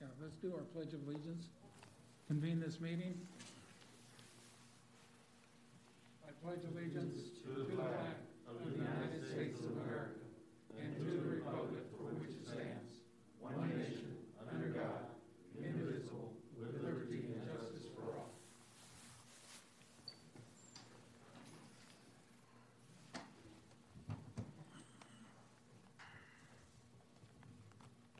Yeah, 0.00 0.06
let's 0.20 0.36
do 0.36 0.52
our 0.54 0.64
pledge 0.74 0.92
of 0.92 1.00
allegiance. 1.06 1.46
Convene 2.28 2.60
this 2.60 2.80
meeting. 2.80 3.14
I 6.26 6.30
pledge 6.44 6.60
allegiance 6.72 7.20
to 7.44 7.48
the 7.48 7.64
flag 7.74 8.16
of 8.48 8.64
the 8.64 8.76
United 8.76 9.26
States 9.26 9.60
of 9.60 9.72
America 9.72 10.20
and 10.80 10.96
to 10.96 11.04
the 11.04 11.28
republic 11.36 11.84
for 11.96 12.04
which 12.12 12.28
it 12.28 12.46
stands, 12.46 13.00
one 13.40 13.56
nation, 13.76 14.16
under 14.52 14.68
God, 14.68 15.08
indivisible, 15.58 16.32
with 16.58 16.74
liberty 16.82 17.24
and 17.32 17.40
justice 17.46 17.88
for 17.96 18.12
all. 18.12 18.30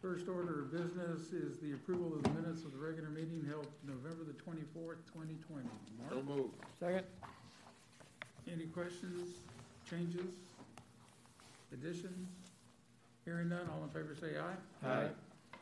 First 0.03 0.29
order 0.29 0.60
of 0.60 0.60
business 0.71 1.33
is 1.33 1.59
the 1.59 1.73
approval 1.73 2.15
of 2.15 2.23
the 2.23 2.31
minutes 2.41 2.65
of 2.65 2.73
the 2.73 2.79
regular 2.79 3.09
meeting 3.11 3.45
held 3.49 3.67
November 3.87 4.25
the 4.27 4.33
twenty-fourth, 4.35 4.99
twenty 5.13 5.37
twenty. 5.47 5.69
So 6.09 6.15
Mark, 6.17 6.27
moved. 6.27 6.55
Second? 6.79 7.05
any 8.51 8.67
questions, 8.67 9.37
changes, 9.89 10.35
additions? 11.73 12.29
Hearing 13.25 13.49
none, 13.51 13.69
all 13.73 13.85
in 13.85 13.91
favor 13.91 14.17
say 14.19 14.39
aye. 14.39 14.89
Aye. 14.89 15.09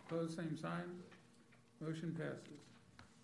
Opposed, 0.09 0.36
same 0.36 0.56
sign. 0.56 0.84
Motion 1.80 2.12
passes. 2.16 2.61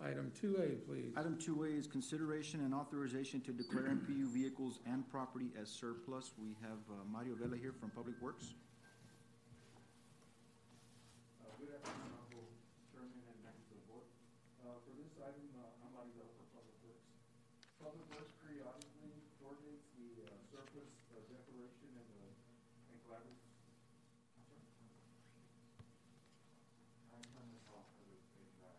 Item 0.03 0.29
two 0.39 0.57
A, 0.61 0.75
please. 0.85 1.13
Item 1.17 1.37
two 1.39 1.63
A 1.63 1.67
is 1.67 1.87
consideration 1.87 2.59
and 2.61 2.73
authorization 2.75 3.41
to 3.41 3.51
declare 3.51 3.83
MPU 3.89 4.27
vehicles 4.27 4.79
and 4.85 5.07
property 5.09 5.49
as 5.59 5.69
surplus. 5.69 6.31
We 6.37 6.55
have 6.61 6.77
uh, 6.91 7.01
Mario 7.11 7.33
Vela 7.35 7.57
here 7.57 7.73
from 7.79 7.89
Public 7.91 8.21
Works. 8.21 8.53
Uh, 11.41 11.47
Good 11.57 11.71
afternoon, 11.73 12.11
Honorable 12.11 12.51
Chairman 12.91 13.23
and 13.23 13.39
members 13.39 13.65
of 13.71 13.79
the 13.81 13.87
board. 13.87 14.05
Uh, 14.61 14.77
For 14.83 14.93
this 14.99 15.15
item, 15.23 15.47
uh, 15.57 15.63
I'm 15.81 15.89
Mario 15.95 16.11
Vela 16.19 16.27
for 16.37 16.43
Public 16.59 16.75
Works. 16.85 17.07
Public 17.79 18.03
Works 18.19 18.35
periodically 18.43 19.15
coordinates 19.39 19.87
the 19.95 20.27
uh, 20.27 20.35
surplus 20.51 20.91
uh, 21.15 21.23
declaration 21.31 21.87
and 21.95 22.07
the, 22.19 22.19
and 22.91 22.99
collaborative. 23.07 23.47
I'm 24.35 24.43
sorry. 24.43 24.67
I 27.15 27.23
turn 27.31 27.47
this 27.55 27.63
off 27.71 27.87
because 27.95 28.11
it's 28.11 28.27
page 28.35 28.51
back. 28.59 28.75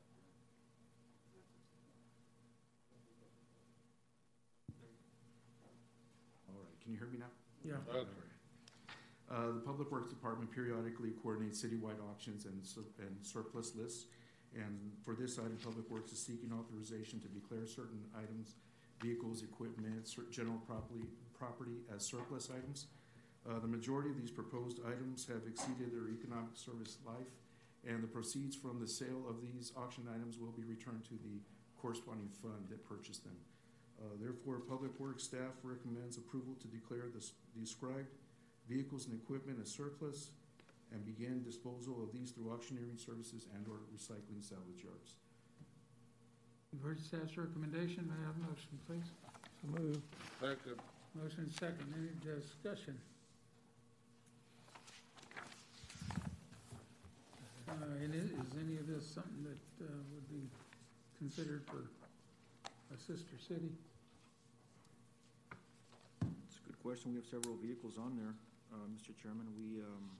All 6.49 6.55
right, 6.63 6.76
can 6.87 6.95
you 6.95 6.99
hear 7.03 7.09
me 7.11 7.19
now? 7.19 7.33
Yeah, 7.67 7.83
Okay. 7.91 8.07
Uh, 9.29 9.59
The 9.59 9.61
Public 9.67 9.91
Works 9.91 10.07
Department 10.07 10.53
periodically 10.53 11.11
coordinates 11.21 11.61
citywide 11.61 11.99
auctions 12.11 12.47
and 12.47 12.65
sur- 12.65 12.87
and 13.01 13.19
surplus 13.27 13.75
lists. 13.75 14.07
And 14.55 14.93
for 15.03 15.15
this 15.15 15.37
item, 15.41 15.59
Public 15.63 15.91
Works 15.91 16.13
is 16.13 16.21
seeking 16.21 16.53
authorization 16.53 17.19
to 17.21 17.29
declare 17.29 17.67
certain 17.67 18.05
items, 18.17 18.55
vehicles, 19.03 19.43
equipment, 19.43 20.07
cer- 20.07 20.31
general 20.31 20.59
property, 20.59 21.03
property 21.35 21.83
as 21.93 22.07
surplus 22.07 22.51
items. 22.55 22.87
Uh, 23.45 23.59
The 23.59 23.67
majority 23.67 24.11
of 24.11 24.17
these 24.17 24.31
proposed 24.31 24.79
items 24.87 25.27
have 25.27 25.43
exceeded 25.49 25.91
their 25.93 26.09
economic 26.09 26.55
service 26.57 26.99
life, 27.05 27.35
and 27.85 28.03
the 28.05 28.09
proceeds 28.09 28.55
from 28.55 28.79
the 28.79 28.87
sale 28.89 29.27
of 29.29 29.43
these 29.43 29.73
auction 29.77 30.07
items 30.09 30.39
will 30.39 30.53
be 30.53 30.63
returned 30.63 31.05
to 31.07 31.15
the 31.19 31.41
corresponding 31.77 32.29
fund 32.29 32.69
that 32.71 32.85
purchased 32.87 33.25
them. 33.25 33.37
Uh, 33.99 34.09
Therefore, 34.21 34.61
Public 34.61 34.99
Works 35.01 35.25
staff 35.25 35.57
recommends 35.63 36.17
approval 36.19 36.55
to 36.61 36.69
declare 36.69 37.09
the 37.13 37.25
described 37.59 38.09
vehicles 38.69 39.07
and 39.07 39.15
equipment 39.15 39.59
as 39.63 39.71
surplus 39.71 40.31
and 40.93 41.05
begin 41.05 41.43
disposal 41.43 42.03
of 42.03 42.13
these 42.13 42.31
through 42.31 42.51
auctioneering 42.53 42.97
services 42.99 43.47
and/or 43.55 43.79
recycling 43.95 44.43
salvage 44.43 44.83
yards. 44.85 45.15
you've 46.73 46.83
heard 46.83 47.01
staff's 47.01 47.37
recommendation. 47.39 48.07
May 48.07 48.15
I 48.23 48.27
have 48.27 48.37
a 48.37 48.51
motion, 48.51 48.79
please? 48.87 49.09
So 49.63 49.81
moved. 49.81 50.03
Second. 50.41 50.77
Motion 51.15 51.51
second. 51.59 51.87
Any 51.97 52.13
discussion? 52.23 52.99
Uh, 57.69 57.73
and 58.03 58.13
i- 58.13 58.17
is 58.17 58.53
any 58.63 58.77
of 58.77 58.87
this 58.87 59.07
something 59.07 59.43
that, 59.45 59.85
uh, 59.85 59.89
would 60.15 60.29
be 60.29 60.49
considered 61.19 61.65
for 61.67 61.89
a 62.95 62.99
sister 62.99 63.37
city? 63.39 63.73
It's 66.47 66.57
a 66.63 66.67
good 66.67 66.79
question. 66.83 67.11
We 67.13 67.17
have 67.19 67.27
several 67.29 67.57
vehicles 67.57 67.99
on 67.99 68.17
there, 68.17 68.35
uh, 68.73 68.87
Mr. 68.95 69.11
Chairman. 69.21 69.47
We, 69.57 69.81
um, 69.83 70.11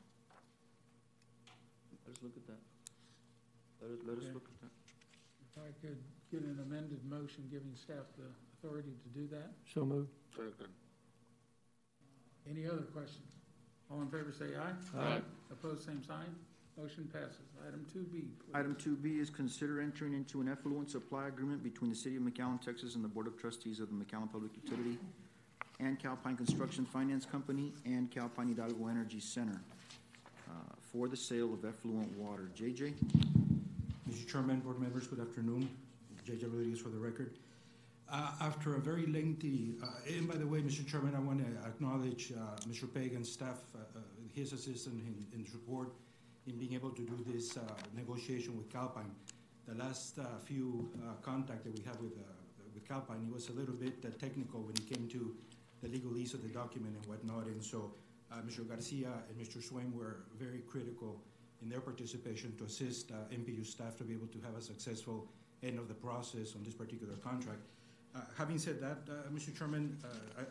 let 2.07 2.17
us 2.17 2.23
look 2.23 2.37
at 2.37 2.47
that. 2.47 2.63
Let 3.83 3.91
us, 3.93 3.99
let 4.07 4.19
us 4.19 4.25
Okay. 4.25 4.33
look 4.35 4.49
at 4.49 4.61
that. 4.63 4.73
If 5.47 5.59
I 5.63 5.71
could 5.81 5.99
get 6.31 6.43
an 6.43 6.59
amended 6.61 7.05
motion 7.05 7.47
giving 7.51 7.75
staff 7.77 8.05
the 8.19 8.27
authority 8.59 8.95
to 9.03 9.09
do 9.11 9.27
that. 9.29 9.53
So 9.73 9.85
moved. 9.85 10.11
Second. 10.35 10.73
Any 12.49 12.67
other 12.67 12.83
questions? 12.95 13.27
All 13.91 14.01
in 14.03 14.09
favor 14.11 14.33
say 14.33 14.57
aye. 14.57 14.75
Aye. 14.99 15.23
Opposed, 15.51 15.85
same 15.87 16.03
sign. 16.03 16.35
Motion 16.79 17.09
passes. 17.11 17.39
Item 17.67 17.87
two 17.91 18.05
B, 18.13 18.19
please. 18.39 18.55
Item 18.55 18.77
two 18.77 18.97
B 18.97 19.19
is 19.19 19.31
consider 19.31 19.81
entering 19.81 20.13
into 20.13 20.43
an 20.43 20.49
effluent 20.49 20.91
supply 20.91 21.27
agreement 21.29 21.63
between 21.63 21.91
the 21.91 21.97
City 21.97 22.17
of 22.17 22.23
McAllen, 22.23 22.61
Texas 22.61 22.95
and 22.97 23.03
the 23.03 23.09
Board 23.09 23.27
of 23.27 23.39
Trustees 23.39 23.81
of 23.81 23.89
the 23.89 23.95
McAllen 23.95 24.31
Public 24.31 24.53
Utility 24.63 24.99
and 25.81 25.99
Calpine 25.99 26.37
Construction 26.37 26.85
Finance 26.85 27.25
Company 27.25 27.73
and 27.87 28.11
Calpine 28.11 28.49
Hidalgo 28.49 28.89
Energy 28.89 29.21
Center 29.21 29.59
uh, 30.49 30.53
for 30.93 31.09
the 31.09 31.17
sale 31.17 31.55
of 31.55 31.65
effluent 31.65 32.15
water. 32.19 32.51
JJ? 32.55 32.93
Mr. 34.11 34.27
Chairman, 34.27 34.61
board 34.61 34.79
members, 34.79 35.07
good 35.07 35.21
afternoon. 35.21 35.69
J.J. 36.27 36.47
Rodriguez 36.47 36.81
for 36.81 36.91
the 36.91 36.99
record. 36.99 37.37
Uh, 38.11 38.33
After 38.41 38.77
a 38.77 38.81
very 38.81 39.07
lengthy, 39.07 39.77
uh, 39.83 39.87
and 40.09 40.29
by 40.29 40.37
the 40.37 40.47
way, 40.47 40.61
Mr. 40.61 40.87
Chairman, 40.87 41.15
I 41.15 41.21
want 41.21 41.39
to 41.41 41.69
acknowledge 41.69 42.33
uh, 42.33 42.57
Mr. 42.69 42.93
Pagan's 42.93 43.31
staff, 43.31 43.59
uh, 43.75 43.79
uh, 43.79 44.01
his 44.35 44.53
assistant 44.53 45.03
in 45.07 45.41
in 45.41 45.47
support 45.47 45.91
in 46.47 46.57
being 46.57 46.75
able 46.75 46.91
to 46.91 47.03
do 47.03 47.25
this 47.27 47.57
uh, 47.57 47.61
negotiation 47.95 48.57
with 48.57 48.73
Calpine. 48.73 49.11
The 49.67 49.75
last 49.75 50.19
uh, 50.19 50.25
few 50.45 50.89
uh, 51.03 51.15
contact 51.21 51.65
that 51.65 51.77
we 51.77 51.85
had 51.85 52.01
with, 52.01 52.13
with 52.73 52.89
Calpine, 52.89 53.27
it 53.29 53.33
was 53.33 53.49
a 53.49 53.53
little 53.53 53.75
bit 53.75 54.03
technical 54.21 54.61
when 54.63 54.75
it 54.77 54.89
came 54.89 55.09
to 55.09 55.35
the 55.83 55.89
legalese 55.89 56.35
of 56.35 56.43
the 56.43 56.49
document 56.49 56.95
and 56.97 57.07
whatnot. 57.07 57.47
And 57.47 57.63
so 57.63 57.93
Mr. 58.47 58.67
Garcia 58.67 59.11
and 59.29 59.37
Mr. 59.39 59.63
Swain 59.63 59.93
were 59.93 60.25
very 60.39 60.61
critical 60.69 61.21
in 61.63 61.69
their 61.69 61.81
participation 61.81 62.57
to 62.59 62.65
assist 62.65 63.11
uh, 63.11 63.35
MPU 63.35 63.67
staff 63.67 63.97
to 63.97 64.05
be 64.05 64.15
able 64.15 64.29
to 64.29 64.39
have 64.41 64.57
a 64.57 64.63
successful 64.63 65.29
end 65.63 65.79
of 65.79 65.89
the 65.89 65.95
process 65.95 66.55
on 66.55 66.63
this 66.63 66.75
particular 66.75 67.15
contract. 67.17 67.61
Uh, 68.15 68.21
Having 68.39 68.59
said 68.59 68.81
that, 68.81 68.99
uh, 69.11 69.29
Mr. 69.35 69.57
Chairman, 69.57 69.99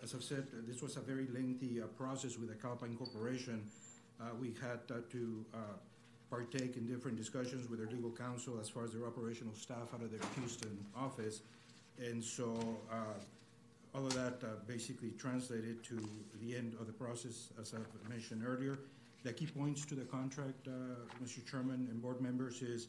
as 0.04 0.14
I've 0.14 0.24
said, 0.24 0.48
this 0.68 0.82
was 0.82 0.98
a 0.98 1.00
very 1.00 1.28
lengthy 1.34 1.82
process 1.98 2.38
with 2.38 2.50
the 2.50 2.56
Calpine 2.56 2.96
Corporation. 2.98 3.64
Uh, 4.20 4.26
We 4.40 4.54
had 4.62 4.80
uh, 4.90 5.02
to 5.12 5.46
uh, 5.54 5.58
partake 6.30 6.78
in 6.78 6.88
different 6.88 7.18
discussions 7.18 7.70
with 7.70 7.80
their 7.80 7.90
legal 7.90 8.12
counsel 8.12 8.60
as 8.60 8.70
far 8.70 8.84
as 8.84 8.92
their 8.94 9.06
operational 9.06 9.54
staff 9.54 9.94
out 9.94 10.02
of 10.02 10.12
their 10.12 10.28
Houston 10.40 10.78
office. 10.96 11.42
And 12.00 12.24
so 12.24 12.78
all 13.94 14.06
of 14.06 14.14
that 14.16 14.68
basically 14.68 15.12
translated 15.12 15.84
to 15.86 15.96
the 16.42 16.56
end 16.56 16.76
of 16.80 16.88
the 16.88 16.94
process, 16.94 17.50
as 17.62 17.74
I 17.74 18.10
mentioned 18.10 18.44
earlier. 18.46 18.80
The 19.24 19.32
key 19.32 19.48
points 19.48 19.86
to 19.86 19.96
the 19.96 20.04
contract, 20.04 20.68
Mr. 21.24 21.46
Chairman 21.50 21.88
and 21.90 22.02
board 22.02 22.20
members, 22.20 22.62
is 22.62 22.88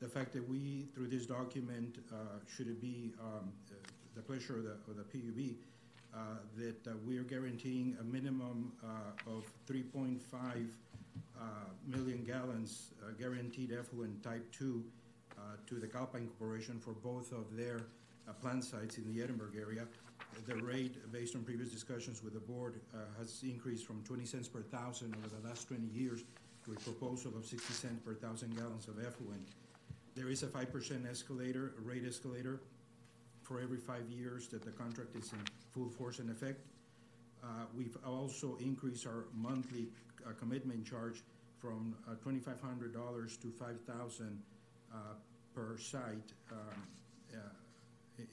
the 0.00 0.08
fact 0.08 0.32
that 0.32 0.48
we, 0.48 0.88
through 0.94 1.08
this 1.08 1.26
document, 1.26 1.98
should 2.48 2.66
it 2.66 2.80
be 2.80 3.12
um, 3.20 3.52
the 4.16 4.22
pleasure 4.22 4.56
of 4.56 4.64
the, 4.64 4.76
of 4.90 4.96
the 4.96 5.04
PUB, 5.04 5.54
that 6.56 6.86
uh, 6.86 6.94
we 7.06 7.18
are 7.18 7.22
guaranteeing 7.22 7.96
a 8.00 8.04
minimum 8.04 8.72
uh, 8.82 9.30
of 9.30 9.44
3.5 9.70 10.20
uh, 11.38 11.42
million 11.86 12.24
gallons 12.24 12.92
uh, 13.02 13.12
guaranteed 13.18 13.72
effluent 13.72 14.22
type 14.22 14.44
2 14.52 14.82
uh, 15.38 15.40
to 15.66 15.76
the 15.76 15.86
Calpine 15.86 16.28
Corporation 16.38 16.80
for 16.80 16.92
both 16.92 17.32
of 17.32 17.56
their 17.56 17.82
uh, 18.28 18.32
plant 18.32 18.64
sites 18.64 18.98
in 18.98 19.14
the 19.14 19.22
Edinburg 19.22 19.56
area. 19.56 19.84
The 20.46 20.56
rate, 20.56 21.12
based 21.12 21.34
on 21.36 21.42
previous 21.42 21.70
discussions 21.70 22.22
with 22.22 22.34
the 22.34 22.40
board, 22.40 22.80
uh, 22.94 22.98
has 23.18 23.42
increased 23.42 23.86
from 23.86 24.02
20 24.02 24.24
cents 24.24 24.48
per 24.48 24.62
thousand 24.62 25.14
over 25.16 25.28
the 25.28 25.48
last 25.48 25.68
20 25.68 25.86
years 25.86 26.24
to 26.64 26.72
a 26.72 26.74
proposal 26.74 27.32
of 27.36 27.44
60 27.44 27.72
cents 27.72 28.00
per 28.04 28.14
thousand 28.14 28.56
gallons 28.56 28.88
of 28.88 28.98
effluent. 28.98 29.48
There 30.14 30.28
is 30.28 30.42
a 30.42 30.46
5% 30.46 31.08
escalator, 31.08 31.72
rate 31.82 32.04
escalator, 32.06 32.60
for 33.48 33.60
every 33.60 33.78
five 33.78 34.06
years 34.10 34.46
that 34.48 34.62
the 34.62 34.70
contract 34.70 35.16
is 35.16 35.32
in 35.32 35.38
full 35.72 35.88
force 35.88 36.18
and 36.18 36.30
effect. 36.30 36.60
Uh, 37.42 37.46
We've 37.74 37.96
also 38.06 38.58
increased 38.60 39.06
our 39.06 39.24
monthly 39.34 39.88
uh, 40.26 40.32
commitment 40.38 40.84
charge 40.86 41.22
from 41.58 41.96
uh, 42.06 42.14
$2,500 42.24 43.40
to 43.40 43.50
5,000 43.50 44.42
uh, 44.92 44.96
per 45.54 45.78
site 45.78 46.32
um, 46.52 46.58
uh, 47.32 47.38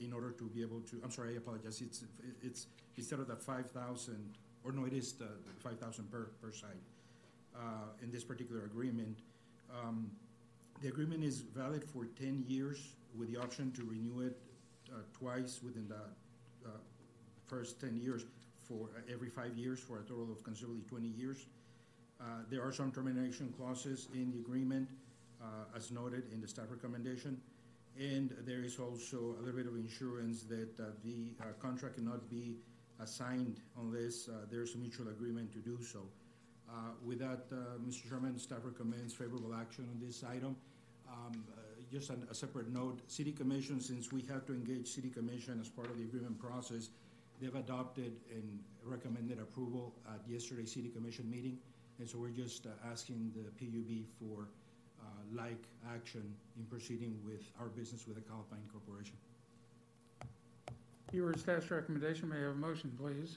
in 0.00 0.12
order 0.12 0.32
to 0.32 0.44
be 0.44 0.60
able 0.60 0.80
to, 0.80 1.00
I'm 1.02 1.10
sorry, 1.10 1.34
I 1.34 1.36
apologize, 1.38 1.80
it's, 1.80 2.04
it's, 2.42 2.66
instead 2.98 3.18
of 3.20 3.28
the 3.28 3.36
5,000, 3.36 4.34
or 4.64 4.72
no, 4.72 4.84
it 4.84 4.92
is 4.92 5.12
the 5.12 5.28
5,000 5.60 6.10
per, 6.10 6.28
per 6.42 6.52
site 6.52 6.70
uh, 7.56 7.58
in 8.02 8.10
this 8.10 8.22
particular 8.22 8.64
agreement. 8.64 9.20
Um, 9.72 10.10
The 10.82 10.88
agreement 10.88 11.24
is 11.24 11.40
valid 11.40 11.82
for 11.82 12.04
ten 12.20 12.44
years 12.46 12.92
with 13.16 13.32
the 13.32 13.40
option 13.40 13.72
to 13.72 13.82
renew 13.82 14.20
it 14.20 14.36
twice 15.18 15.60
within 15.62 15.88
the 15.88 16.68
uh, 16.68 16.70
first 17.46 17.80
ten 17.80 17.96
years 17.96 18.24
for 18.62 18.88
uh, 18.96 19.12
every 19.12 19.28
five 19.28 19.56
years 19.56 19.80
for 19.80 19.98
a 19.98 20.02
total 20.02 20.30
of 20.32 20.42
considerably 20.42 20.82
twenty 20.88 21.08
years. 21.08 21.46
Uh, 22.20 22.42
There 22.50 22.62
are 22.62 22.72
some 22.72 22.90
termination 22.92 23.52
clauses 23.56 24.08
in 24.14 24.32
the 24.32 24.40
agreement, 24.40 24.88
uh, 25.42 25.76
as 25.76 25.90
noted 25.90 26.32
in 26.32 26.40
the 26.40 26.48
staff 26.48 26.66
recommendation. 26.70 27.40
And 27.98 28.34
there 28.44 28.62
is 28.62 28.78
also 28.78 29.36
a 29.38 29.40
little 29.40 29.56
bit 29.56 29.66
of 29.66 29.76
insurance 29.76 30.42
that 30.44 30.78
uh, 30.80 30.92
the 31.04 31.32
uh, 31.40 31.44
contract 31.60 31.96
cannot 31.96 32.28
be 32.28 32.56
assigned 33.00 33.60
unless 33.78 34.28
uh, 34.28 34.44
there's 34.50 34.74
a 34.74 34.78
mutual 34.78 35.08
agreement 35.08 35.52
to 35.52 35.58
do 35.58 35.78
so. 35.82 36.00
Uh, 36.68 36.72
With 37.04 37.20
that, 37.20 37.46
uh, 37.52 37.78
Mr. 37.86 38.08
Chairman, 38.08 38.38
staff 38.38 38.64
recommends 38.64 39.14
favorable 39.14 39.54
action 39.54 39.88
on 39.92 40.00
this 40.00 40.24
item. 40.24 40.56
Um, 41.08 41.44
uh, 41.56 41.60
Just 41.90 42.10
on 42.10 42.26
a 42.30 42.34
separate 42.34 42.72
note, 42.72 43.00
city 43.06 43.30
commission, 43.30 43.80
since 43.80 44.10
we 44.10 44.22
have 44.22 44.44
to 44.46 44.52
engage 44.52 44.88
city 44.88 45.08
commission 45.08 45.60
as 45.60 45.68
part 45.68 45.88
of 45.88 45.98
the 45.98 46.04
agreement 46.04 46.38
process, 46.38 46.90
they've 47.40 47.54
adopted 47.54 48.12
and 48.30 48.58
recommended 48.82 49.38
approval 49.38 49.94
at 50.08 50.20
yesterday's 50.28 50.72
city 50.72 50.88
commission 50.88 51.30
meeting. 51.30 51.58
And 51.98 52.08
so 52.08 52.18
we're 52.18 52.30
just 52.30 52.66
uh, 52.66 52.70
asking 52.90 53.32
the 53.34 53.50
PUB 53.64 54.04
for 54.18 54.48
uh, 55.00 55.04
like 55.32 55.62
action 55.94 56.34
in 56.58 56.64
proceeding 56.64 57.18
with 57.24 57.42
our 57.60 57.66
business 57.68 58.06
with 58.06 58.16
the 58.16 58.22
Calpine 58.22 58.58
Corporation. 58.72 59.14
You 61.12 61.24
heard 61.24 61.38
staff's 61.38 61.70
recommendation, 61.70 62.28
may 62.28 62.36
I 62.36 62.40
have 62.40 62.50
a 62.50 62.54
motion, 62.54 62.92
please? 63.00 63.36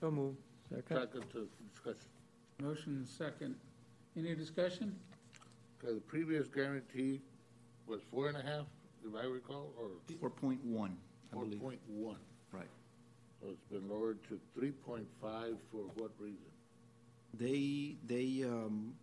So 0.00 0.10
move. 0.10 0.34
Second. 0.70 0.96
Second 0.96 1.30
to 1.32 1.48
discussion. 1.70 2.08
Motion 2.62 3.06
second. 3.06 3.54
Any 4.16 4.34
discussion? 4.34 4.96
Okay, 5.84 5.94
the 5.94 6.00
previous 6.00 6.48
guarantee 6.48 7.20
was 7.86 8.00
four 8.10 8.28
and 8.28 8.36
a 8.36 8.42
half, 8.42 8.66
if 9.06 9.14
I 9.14 9.24
recall, 9.26 9.72
or 9.78 9.88
Four 10.20 10.30
point 10.30 10.64
one, 10.64 10.96
I 11.30 11.34
four 11.34 11.44
believe. 11.44 11.60
point 11.60 11.80
one? 11.88 12.18
Right. 12.52 12.68
So 13.40 13.48
it's 13.50 13.64
been 13.70 13.88
lowered 13.90 14.22
to 14.28 14.38
three 14.54 14.70
point 14.70 15.06
five 15.20 15.54
for 15.70 15.78
what 15.96 16.10
reason? 16.18 16.38
They, 17.34 17.96
they, 18.06 18.44
um, 18.46 18.94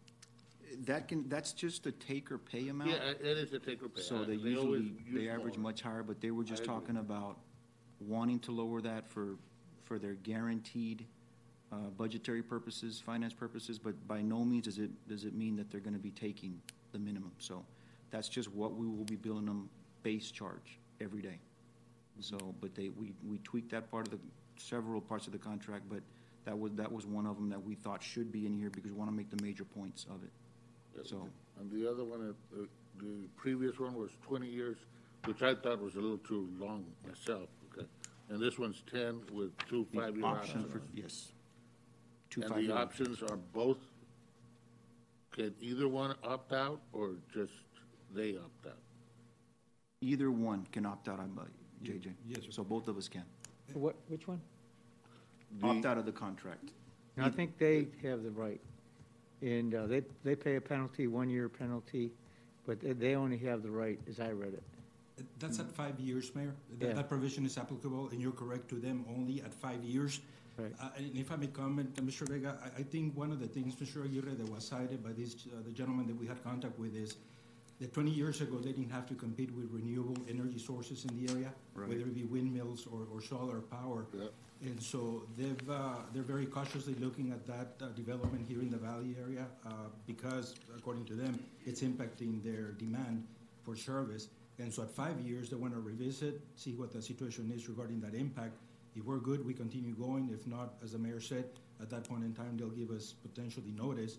that 0.85 1.07
can, 1.07 1.27
that's 1.27 1.51
just 1.51 1.85
a 1.87 1.91
take 1.91 2.31
or 2.31 2.37
pay 2.37 2.69
amount. 2.69 2.91
Yeah, 2.91 3.09
it 3.19 3.37
is 3.37 3.53
a 3.53 3.59
take 3.59 3.83
or 3.83 3.89
pay. 3.89 4.01
So 4.01 4.17
Uh, 4.17 4.25
they 4.25 4.33
always 4.55 4.83
usually, 4.83 4.93
they 5.13 5.29
average 5.29 5.57
more. 5.57 5.71
much 5.71 5.81
higher, 5.81 6.03
but 6.03 6.21
they 6.21 6.31
were 6.31 6.43
just 6.43 6.61
I 6.61 6.63
agree. 6.65 6.75
talking 6.75 6.97
about 6.97 7.39
wanting 7.99 8.39
to 8.41 8.51
lower 8.51 8.79
that 8.81 9.09
for, 9.09 9.35
for 9.83 9.99
their 9.99 10.13
guaranteed, 10.13 11.05
uh, 11.71 11.75
budgetary 11.97 12.41
purposes, 12.41 13.01
finance 13.03 13.33
purposes, 13.33 13.77
but 13.79 13.95
by 14.07 14.21
no 14.21 14.43
means 14.43 14.65
does 14.65 14.79
it, 14.79 14.89
does 15.07 15.25
it 15.25 15.35
mean 15.35 15.55
that 15.55 15.69
they're 15.69 15.79
gonna 15.79 15.97
be 15.97 16.11
taking 16.11 16.59
the 16.91 16.99
minimum. 16.99 17.31
So 17.37 17.63
that's 18.11 18.29
just 18.29 18.51
what 18.53 18.73
we 18.75 18.87
will 18.87 19.05
be 19.05 19.15
billing 19.15 19.45
them 19.45 19.69
base 20.03 20.31
charge 20.31 20.79
every 20.99 21.21
day. 21.21 21.39
So, 22.19 22.37
but 22.59 22.75
they, 22.75 22.89
we, 22.89 23.13
we 23.27 23.37
tweaked 23.39 23.71
that 23.71 23.89
part 23.91 24.07
of 24.07 24.11
the, 24.11 24.19
several 24.57 24.99
parts 24.99 25.27
of 25.27 25.33
the 25.33 25.39
contract, 25.39 25.85
but 25.89 26.01
that 26.45 26.57
was, 26.57 26.71
that 26.73 26.91
was 26.91 27.05
one 27.05 27.25
of 27.25 27.35
them 27.35 27.49
that 27.49 27.63
we 27.63 27.75
thought 27.75 28.01
should 28.01 28.31
be 28.31 28.45
in 28.45 28.53
here 28.53 28.69
because 28.69 28.91
we 28.91 28.97
wanna 28.97 29.11
make 29.11 29.29
the 29.29 29.41
major 29.43 29.63
points 29.63 30.05
of 30.09 30.23
it. 30.23 30.31
So, 31.07 31.29
And 31.59 31.71
the 31.71 31.89
other 31.89 32.03
one, 32.03 32.29
uh, 32.29 32.55
the, 32.55 32.67
the 33.05 33.27
previous 33.37 33.79
one 33.79 33.93
was 33.93 34.09
twenty 34.21 34.47
years, 34.47 34.77
which 35.25 35.41
I 35.41 35.55
thought 35.55 35.81
was 35.81 35.95
a 35.95 35.99
little 35.99 36.17
too 36.17 36.49
long 36.59 36.83
myself, 37.07 37.47
okay? 37.71 37.87
And 38.29 38.41
this 38.41 38.59
one's 38.59 38.83
ten 38.91 39.21
with 39.31 39.51
two 39.69 39.87
the 39.93 39.99
five-year 40.01 40.25
option 40.25 40.65
options. 40.65 40.73
for, 40.73 40.81
yes. 40.93 41.31
Two 42.39 42.45
And 42.45 42.51
the 42.51 42.55
five-year 42.55 42.75
options 42.77 43.21
are 43.23 43.37
both, 43.53 43.77
can 45.31 45.53
either 45.61 45.87
one 45.87 46.15
opt 46.23 46.53
out 46.53 46.79
or 46.93 47.11
just 47.33 47.51
they 48.13 48.35
opt 48.37 48.67
out? 48.67 48.77
Either 50.01 50.31
one 50.31 50.65
can 50.71 50.85
opt 50.85 51.09
out, 51.09 51.19
I'm, 51.19 51.37
uh, 51.37 51.43
JJ. 51.83 52.11
Yes, 52.27 52.43
sir. 52.45 52.51
So 52.51 52.63
both 52.63 52.87
of 52.87 52.97
us 52.97 53.07
can. 53.09 53.23
What, 53.73 53.95
which 54.07 54.27
one? 54.27 54.41
Opt 55.63 55.85
out 55.85 55.97
of 55.97 56.05
the 56.05 56.11
contract. 56.11 56.69
No, 57.17 57.25
I 57.25 57.29
think 57.29 57.57
they 57.57 57.87
have 58.03 58.23
the 58.23 58.29
right. 58.31 58.61
And 59.41 59.75
uh, 59.75 59.87
they, 59.87 60.03
they 60.23 60.35
pay 60.35 60.55
a 60.55 60.61
penalty, 60.61 61.07
one-year 61.07 61.49
penalty, 61.49 62.11
but 62.65 62.79
they- 62.79 62.93
they 62.93 63.15
only 63.15 63.37
have 63.39 63.63
the 63.63 63.71
right, 63.71 63.99
as 64.09 64.19
I 64.19 64.31
read 64.31 64.53
it. 64.53 64.63
That's 65.37 65.59
at 65.59 65.69
five 65.69 65.99
years, 65.99 66.33
Mayor. 66.33 66.53
Yeah. 66.79 66.87
That, 66.87 66.95
that 66.95 67.09
provision 67.09 67.45
is 67.45 67.57
applicable, 67.57 68.07
and 68.11 68.21
you're 68.21 68.31
correct 68.31 68.69
to 68.69 68.75
them 68.75 69.03
only 69.09 69.41
at 69.41 69.53
five 69.53 69.83
years. 69.83 70.21
Right. 70.59 70.73
Uh, 70.81 70.89
and 70.97 71.15
if 71.17 71.31
I 71.31 71.35
may 71.37 71.47
comment, 71.47 71.95
uh, 71.97 72.01
Mr. 72.01 72.27
Vega, 72.27 72.57
I, 72.63 72.79
I 72.81 72.83
think 72.83 73.15
one 73.15 73.31
of 73.31 73.39
the 73.39 73.47
things, 73.47 73.75
Mr. 73.75 74.03
Aguirre, 74.05 74.35
that 74.35 74.49
was 74.51 74.65
cited 74.67 75.03
by 75.03 75.11
this, 75.13 75.35
uh, 75.47 75.61
the 75.63 75.71
gentleman 75.71 76.07
that 76.07 76.19
we 76.19 76.27
had 76.27 76.43
contact 76.43 76.77
with 76.77 76.95
is 76.95 77.15
that 77.79 77.93
twenty 77.93 78.11
years 78.11 78.41
ago, 78.41 78.57
they 78.57 78.73
didn't 78.73 78.89
have 78.89 79.07
to 79.07 79.13
compete 79.15 79.55
with 79.55 79.69
renewable 79.71 80.17
energy 80.29 80.59
sources 80.59 81.05
in 81.05 81.25
the 81.25 81.31
area, 81.31 81.51
Right. 81.73 81.87
whether 81.87 82.01
it 82.01 82.13
be 82.13 82.25
windmills 82.25 82.85
or, 82.91 83.07
or 83.13 83.21
solar 83.21 83.61
power. 83.61 84.05
And 84.61 84.83
so 84.83 85.23
they've, 85.37 85.69
uh, 85.69 85.95
they're 86.13 86.21
very 86.21 86.45
cautiously 86.45 86.93
looking 86.95 87.31
at 87.31 87.47
that 87.47 87.75
uh, 87.81 87.87
development 87.95 88.45
here 88.45 88.59
in 88.59 88.69
the 88.69 88.75
valley 88.77 89.15
area, 89.17 89.45
uh, 89.65 89.69
because 90.05 90.55
according 90.77 91.05
to 91.05 91.13
them, 91.13 91.39
it's 91.65 91.79
impacting 91.81 92.43
their 92.43 92.71
demand 92.73 93.25
for 93.63 93.77
service. 93.77 94.27
And 94.57 94.73
so 94.73 94.83
at 94.83 94.89
five 94.91 95.17
years, 95.21 95.49
they 95.49 95.55
want 95.55 95.73
to 95.73 95.79
revisit, 95.79 96.41
see 96.57 96.73
what 96.73 96.91
the 96.91 97.01
situation 97.01 97.49
is 97.55 97.69
regarding 97.69 98.01
that 98.01 98.13
impact. 98.13 98.57
If 98.99 99.05
we're 99.05 99.17
good, 99.19 99.45
we 99.45 99.53
continue 99.53 99.93
going. 99.93 100.29
If 100.33 100.45
not, 100.45 100.73
as 100.83 100.91
the 100.91 100.97
mayor 100.97 101.21
said, 101.21 101.45
at 101.81 101.89
that 101.89 102.03
point 102.03 102.23
in 102.25 102.33
time, 102.33 102.57
they'll 102.57 102.69
give 102.69 102.91
us 102.91 103.13
potentially 103.13 103.71
notice. 103.71 104.17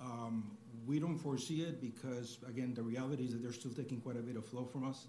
Um, 0.00 0.50
we 0.84 0.98
don't 0.98 1.18
foresee 1.18 1.62
it 1.62 1.80
because, 1.80 2.38
again, 2.48 2.74
the 2.74 2.82
reality 2.82 3.24
is 3.24 3.32
that 3.32 3.42
they're 3.42 3.52
still 3.52 3.70
taking 3.70 4.00
quite 4.00 4.16
a 4.16 4.20
bit 4.20 4.36
of 4.36 4.44
flow 4.44 4.64
from 4.64 4.88
us. 4.88 5.06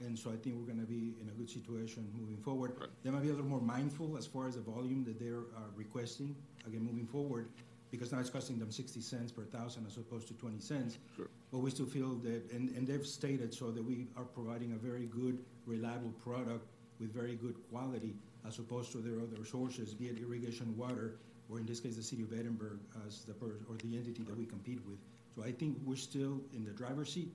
And 0.00 0.18
so 0.18 0.30
I 0.30 0.36
think 0.36 0.56
we're 0.56 0.72
gonna 0.72 0.86
be 0.86 1.14
in 1.20 1.28
a 1.28 1.32
good 1.32 1.48
situation 1.48 2.10
moving 2.18 2.38
forward. 2.38 2.72
Right. 2.80 2.88
They 3.02 3.10
might 3.10 3.22
be 3.22 3.28
a 3.28 3.32
little 3.32 3.46
more 3.46 3.60
mindful 3.60 4.16
as 4.16 4.26
far 4.26 4.48
as 4.48 4.54
the 4.56 4.62
volume 4.62 5.04
that 5.04 5.20
they're 5.20 5.44
uh, 5.56 5.70
requesting, 5.76 6.34
again, 6.66 6.82
moving 6.82 7.06
forward, 7.06 7.48
because 7.90 8.10
now 8.12 8.18
it's 8.18 8.30
costing 8.30 8.58
them 8.58 8.72
sixty 8.72 9.00
cents 9.00 9.30
per 9.30 9.44
thousand 9.44 9.86
as 9.86 9.96
opposed 9.98 10.26
to 10.28 10.34
twenty 10.34 10.58
cents. 10.58 10.98
Sure. 11.16 11.28
But 11.52 11.58
we 11.58 11.70
still 11.70 11.86
feel 11.86 12.14
that, 12.16 12.50
and, 12.50 12.70
and 12.70 12.88
they've 12.88 13.06
stated 13.06 13.54
so 13.54 13.70
that 13.70 13.84
we 13.84 14.08
are 14.16 14.24
providing 14.24 14.72
a 14.72 14.76
very 14.76 15.06
good, 15.06 15.38
reliable 15.64 16.12
product 16.12 16.66
with 16.98 17.12
very 17.14 17.36
good 17.36 17.56
quality 17.70 18.14
as 18.46 18.58
opposed 18.58 18.92
to 18.92 18.98
their 18.98 19.20
other 19.20 19.44
sources, 19.44 19.94
be 19.94 20.06
it 20.06 20.18
irrigation 20.18 20.76
water, 20.76 21.16
or 21.50 21.58
in 21.58 21.66
this 21.66 21.80
case, 21.80 21.96
the 21.96 22.02
city 22.02 22.22
of 22.22 22.32
Edinburg 22.32 22.78
as 23.06 23.24
the, 23.24 23.32
per- 23.34 23.58
or 23.68 23.76
the 23.82 23.96
entity 23.96 24.22
that 24.22 24.36
we 24.36 24.44
compete 24.44 24.80
with. 24.86 24.98
So 25.36 25.42
I 25.42 25.52
think 25.52 25.78
we're 25.84 25.96
still 25.96 26.40
in 26.52 26.64
the 26.64 26.70
driver's 26.70 27.12
seat, 27.12 27.32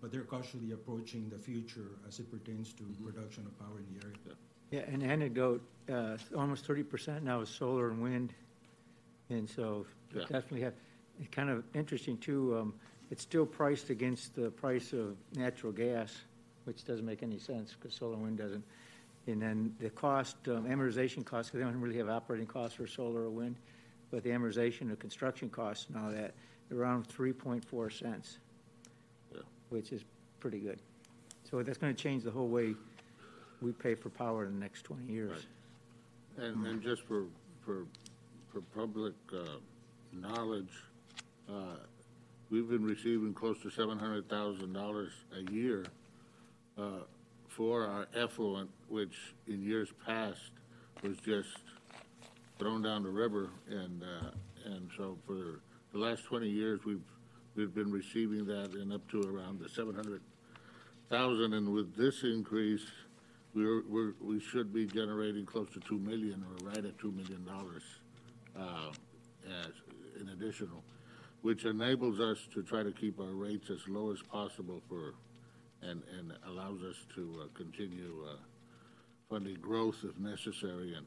but 0.00 0.12
they're 0.12 0.22
cautiously 0.22 0.72
approaching 0.72 1.28
the 1.28 1.38
future 1.38 1.92
as 2.06 2.18
it 2.18 2.30
pertains 2.30 2.72
to 2.74 2.84
production 3.02 3.46
of 3.46 3.58
power 3.58 3.78
in 3.78 3.86
the 3.94 4.04
area. 4.04 4.16
Yeah, 4.70 4.94
an 4.94 5.02
anecdote, 5.02 5.62
uh, 5.92 6.16
almost 6.36 6.64
thirty 6.64 6.84
percent 6.84 7.24
now 7.24 7.40
is 7.40 7.48
solar 7.48 7.90
and 7.90 8.00
wind. 8.00 8.32
And 9.28 9.48
so 9.48 9.86
Yeah. 10.14 10.22
definitely 10.22 10.62
have, 10.62 10.74
it's 11.18 11.28
kind 11.30 11.50
of 11.50 11.64
interesting 11.74 12.18
too, 12.18 12.56
um, 12.58 12.74
it's 13.10 13.22
still 13.22 13.46
priced 13.46 13.90
against 13.90 14.34
the 14.34 14.50
price 14.50 14.92
of 14.92 15.16
natural 15.34 15.72
gas, 15.72 16.16
which 16.64 16.84
doesn't 16.84 17.06
make 17.06 17.22
any 17.22 17.38
sense 17.38 17.74
because 17.74 17.94
solar 17.96 18.14
and 18.14 18.22
wind 18.22 18.38
doesn't. 18.38 18.64
And 19.30 19.40
then 19.40 19.74
the 19.78 19.90
cost, 19.90 20.36
um, 20.48 20.66
amortization 20.66 21.24
costs, 21.24 21.50
because 21.50 21.64
they 21.64 21.70
don't 21.70 21.80
really 21.80 21.98
have 21.98 22.08
operating 22.08 22.46
costs 22.46 22.76
for 22.76 22.86
solar 22.86 23.22
or 23.22 23.30
wind, 23.30 23.56
but 24.10 24.22
the 24.24 24.30
amortization, 24.30 24.90
the 24.90 24.96
construction 24.96 25.48
costs 25.48 25.86
and 25.88 25.96
all 25.96 26.10
that, 26.10 26.34
around 26.72 27.06
three 27.06 27.32
point 27.32 27.64
four 27.64 27.90
cents. 27.90 28.38
Yeah. 29.32 29.42
Which 29.68 29.92
is 29.92 30.04
pretty 30.40 30.58
good. 30.58 30.80
So 31.48 31.62
that's 31.62 31.78
gonna 31.78 31.94
change 31.94 32.24
the 32.24 32.30
whole 32.30 32.48
way 32.48 32.74
we 33.62 33.72
pay 33.72 33.94
for 33.94 34.10
power 34.10 34.44
in 34.46 34.54
the 34.54 34.60
next 34.60 34.82
twenty 34.82 35.12
years. 35.12 35.46
And, 36.36 36.66
and 36.66 36.82
just 36.82 37.02
for, 37.02 37.24
for, 37.64 37.84
for 38.52 38.60
public, 38.74 39.14
uh, 39.32 39.58
knowledge, 40.12 40.72
uh, 41.48 41.76
we've 42.50 42.68
been 42.68 42.84
receiving 42.84 43.32
close 43.34 43.60
to 43.62 43.70
seven 43.70 43.98
hundred 43.98 44.28
thousand 44.28 44.72
dollars 44.72 45.12
a 45.36 45.52
year, 45.52 45.84
uh, 46.78 47.04
for 47.50 47.86
our 47.86 48.06
effluent, 48.14 48.70
which 48.88 49.34
in 49.46 49.62
years 49.62 49.88
past 50.06 50.52
was 51.02 51.16
just 51.18 51.48
thrown 52.58 52.82
down 52.82 53.02
the 53.02 53.10
river, 53.10 53.50
and, 53.68 54.02
uh, 54.02 54.30
and 54.66 54.88
so 54.96 55.16
for 55.26 55.60
the 55.92 55.98
last 55.98 56.24
twenty 56.24 56.48
years, 56.48 56.80
we've, 56.84 57.02
we've 57.56 57.74
been 57.74 57.90
receiving 57.90 58.44
that 58.46 58.70
and 58.74 58.92
up 58.92 59.06
to 59.10 59.20
around 59.22 59.58
the 59.60 59.68
seven 59.68 59.94
hundred 59.94 60.20
thousand, 61.08 61.54
and 61.54 61.68
with 61.72 61.96
this 61.96 62.22
increase, 62.22 62.86
we're, 63.54 63.82
we're, 63.88 64.12
we 64.20 64.38
should 64.38 64.72
be 64.72 64.86
generating 64.86 65.44
close 65.44 65.68
to 65.72 65.80
two 65.80 65.98
million, 65.98 66.44
or 66.48 66.68
right 66.68 66.84
at 66.84 66.98
two 66.98 67.10
million 67.10 67.44
dollars, 67.44 67.82
uh, 68.56 68.90
as, 69.48 69.72
an 70.20 70.28
additional, 70.28 70.84
which 71.42 71.64
enables 71.64 72.20
us 72.20 72.38
to 72.52 72.62
try 72.62 72.82
to 72.82 72.92
keep 72.92 73.18
our 73.18 73.32
rates 73.32 73.70
as 73.70 73.80
low 73.88 74.12
as 74.12 74.20
possible 74.30 74.82
for, 74.88 75.14
and, 75.82 76.02
and 76.18 76.32
allows 76.46 76.82
us 76.82 76.96
to, 77.14 77.42
uh, 77.42 77.44
continue, 77.54 78.24
uh, 78.28 78.34
funding 79.28 79.56
growth 79.60 79.96
if 80.04 80.18
necessary, 80.18 80.94
and 80.94 81.06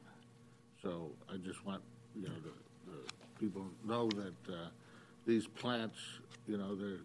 so 0.82 1.10
I 1.32 1.36
just 1.36 1.64
want, 1.64 1.82
you 2.14 2.28
know, 2.28 2.34
the, 2.42 2.90
the 2.92 2.98
people 3.38 3.64
know 3.84 4.08
that, 4.10 4.52
uh, 4.52 4.66
these 5.26 5.46
plants, 5.46 5.98
you 6.46 6.56
know, 6.58 6.74
they're, 6.74 7.00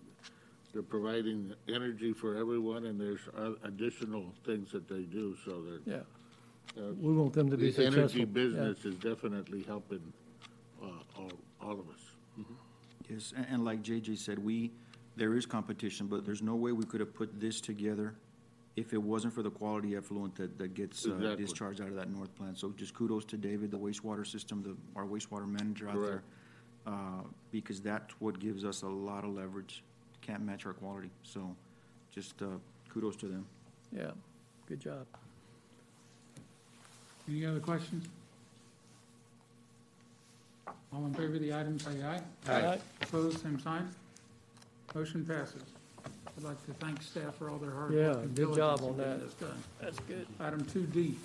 they're 0.74 0.82
providing 0.82 1.54
energy 1.68 2.14
for 2.14 2.36
everyone, 2.38 2.86
and 2.86 3.00
there's 3.00 3.22
additional 3.64 4.26
things 4.46 4.72
that 4.72 4.88
they 4.88 5.02
do, 5.04 5.36
so 5.46 5.64
Yeah. 5.86 5.96
uh, 6.78 6.94
We 7.00 7.14
want 7.14 7.34
them 7.34 7.50
to 7.50 7.58
be 7.58 7.72
the 7.72 7.86
energy 7.86 8.02
successful. 8.02 8.20
Yeah. 8.20 8.26
business 8.26 8.86
is 8.86 8.96
definitely 8.96 9.64
helping, 9.64 10.14
uh, 10.82 10.86
all, 11.18 11.32
all 11.62 11.74
of 11.80 11.90
us. 11.90 12.46
Yes, 13.10 13.34
and, 13.36 13.46
and 13.50 13.66
like 13.66 13.82
JJ 13.82 14.18
said, 14.20 14.38
we, 14.38 14.72
there 15.20 15.36
is 15.36 15.46
competition, 15.46 16.08
but 16.08 16.26
there's 16.26 16.42
no 16.42 16.56
way 16.56 16.72
we 16.72 16.86
could 16.86 17.02
have 17.02 17.14
put 17.14 17.40
this 17.40 17.60
together 17.62 18.16
if 18.78 18.94
it 18.94 18.98
wasn't 18.98 19.34
for 19.34 19.44
the 19.44 19.52
quality 19.52 19.96
effluent 19.98 20.34
that, 20.36 20.58
that 20.58 20.74
gets 20.74 21.06
uh, 21.06 21.14
Exactly. 21.16 21.44
discharged 21.46 21.82
out 21.82 21.90
of 21.90 21.96
that 21.96 22.10
north 22.10 22.34
plant. 22.36 22.58
So 22.58 22.74
just 22.78 22.94
kudos 22.94 23.26
to 23.26 23.38
David, 23.38 23.70
the 23.70 23.78
wastewater 23.78 24.26
system, 24.26 24.64
the, 24.64 24.76
our 24.98 25.06
wastewater 25.06 25.48
manager 25.48 25.90
out 25.90 25.96
there. 25.96 26.04
Correct. 26.06 26.24
Uh, 26.88 27.22
because 27.52 27.82
that's 27.82 28.14
what 28.22 28.40
gives 28.40 28.64
us 28.64 28.84
a 28.84 28.88
lot 28.88 29.26
of 29.26 29.32
leverage. 29.36 29.84
Can't 30.22 30.42
match 30.44 30.66
our 30.66 30.74
quality, 30.74 31.10
so 31.24 31.54
just, 32.16 32.42
uh, 32.42 32.46
kudos 32.94 33.18
to 33.18 33.28
them. 33.28 33.46
Yeah, 33.92 34.12
good 34.68 34.80
job. 34.80 35.06
Any 37.28 37.46
other 37.46 37.60
questions? 37.60 38.08
All 40.94 41.06
in 41.06 41.14
favor 41.14 41.36
of 41.36 41.42
the 41.42 41.54
item, 41.54 41.78
say 41.80 42.02
aye. 42.04 42.22
Aye. 42.48 42.80
Opposed, 43.02 43.42
same 43.44 43.60
sign. 43.60 43.90
Motion 44.96 45.26
passes. 45.26 45.64
I'd 46.38 46.44
like 46.44 46.66
to 46.66 46.74
thank 46.74 47.02
staff 47.02 47.36
for 47.36 47.50
all 47.50 47.58
their 47.58 47.72
hard 47.72 47.94
Yeah, 47.94 48.08
work 48.10 48.18
and 48.24 48.36
good 48.36 48.56
job 48.56 48.80
diligence 48.80 48.82
in 48.82 48.88
on 48.90 48.98
getting 48.98 49.12
that. 49.20 49.26
this 49.26 49.34
done. 49.36 49.64
That's 49.82 50.00
good. 50.00 50.28
Item 50.40 50.66
two 50.66 50.84
D, 50.88 51.16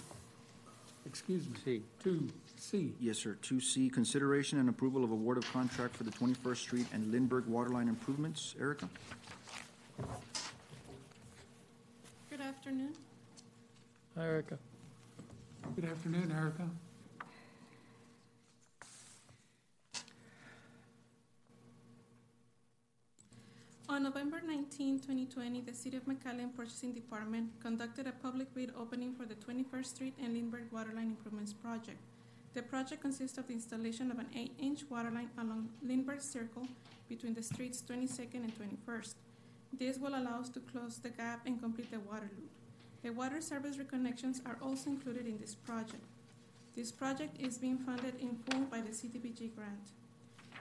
excuse 1.06 1.48
me, 1.48 1.56
See, 1.64 1.82
two 2.02 2.28
C. 2.56 2.92
Yes, 3.00 3.18
sir. 3.18 3.36
Two 3.42 3.60
C, 3.60 3.88
consideration 3.88 4.58
and 4.58 4.68
approval 4.68 5.04
of 5.04 5.12
award 5.12 5.38
of 5.38 5.50
contract 5.52 5.96
for 5.96 6.04
the 6.04 6.10
Twenty-first 6.10 6.62
Street 6.62 6.86
and 6.92 7.10
Lindbergh 7.12 7.46
Waterline 7.46 7.88
Improvements. 7.88 8.54
Erica? 8.60 8.88
Good 12.30 12.40
afternoon. 12.40 12.92
Hi, 14.16 14.24
Erica. 14.24 14.58
Good 15.76 15.84
afternoon, 15.86 16.32
Erica. 16.36 16.68
On 23.86 24.02
November 24.02 24.40
19, 24.40 25.00
2020, 25.00 25.60
the 25.60 25.74
City 25.74 25.98
of 25.98 26.06
McAllen 26.06 26.56
Purchasing 26.56 26.94
Department 26.94 27.50
conducted 27.60 28.06
a 28.06 28.12
public 28.12 28.52
bid 28.54 28.72
opening 28.78 29.12
for 29.14 29.26
the 29.26 29.34
21st 29.34 29.84
Street 29.84 30.14
and 30.22 30.32
Lindbergh 30.32 30.72
Waterline 30.72 31.08
Improvements 31.08 31.52
Project. 31.52 31.98
The 32.54 32.62
project 32.62 33.02
consists 33.02 33.36
of 33.36 33.46
the 33.46 33.52
installation 33.52 34.10
of 34.10 34.18
an 34.18 34.28
8-inch 34.34 34.84
waterline 34.88 35.28
along 35.36 35.68
Lindbergh 35.82 36.22
Circle 36.22 36.66
between 37.10 37.34
the 37.34 37.42
streets 37.42 37.82
22nd 37.86 38.36
and 38.36 38.52
21st. 38.58 39.16
This 39.78 39.98
will 39.98 40.16
allow 40.16 40.40
us 40.40 40.48
to 40.50 40.60
close 40.60 40.96
the 40.96 41.10
gap 41.10 41.40
and 41.44 41.60
complete 41.60 41.90
the 41.90 42.00
water 42.00 42.30
loop. 42.38 42.50
The 43.02 43.10
water 43.10 43.42
service 43.42 43.76
reconnections 43.76 44.40
are 44.46 44.56
also 44.62 44.88
included 44.88 45.26
in 45.26 45.36
this 45.36 45.54
project. 45.54 46.04
This 46.74 46.90
project 46.90 47.38
is 47.38 47.58
being 47.58 47.76
funded 47.76 48.14
in 48.18 48.38
full 48.48 48.62
by 48.62 48.80
the 48.80 48.92
CDBG 48.92 49.54
grant. 49.54 49.90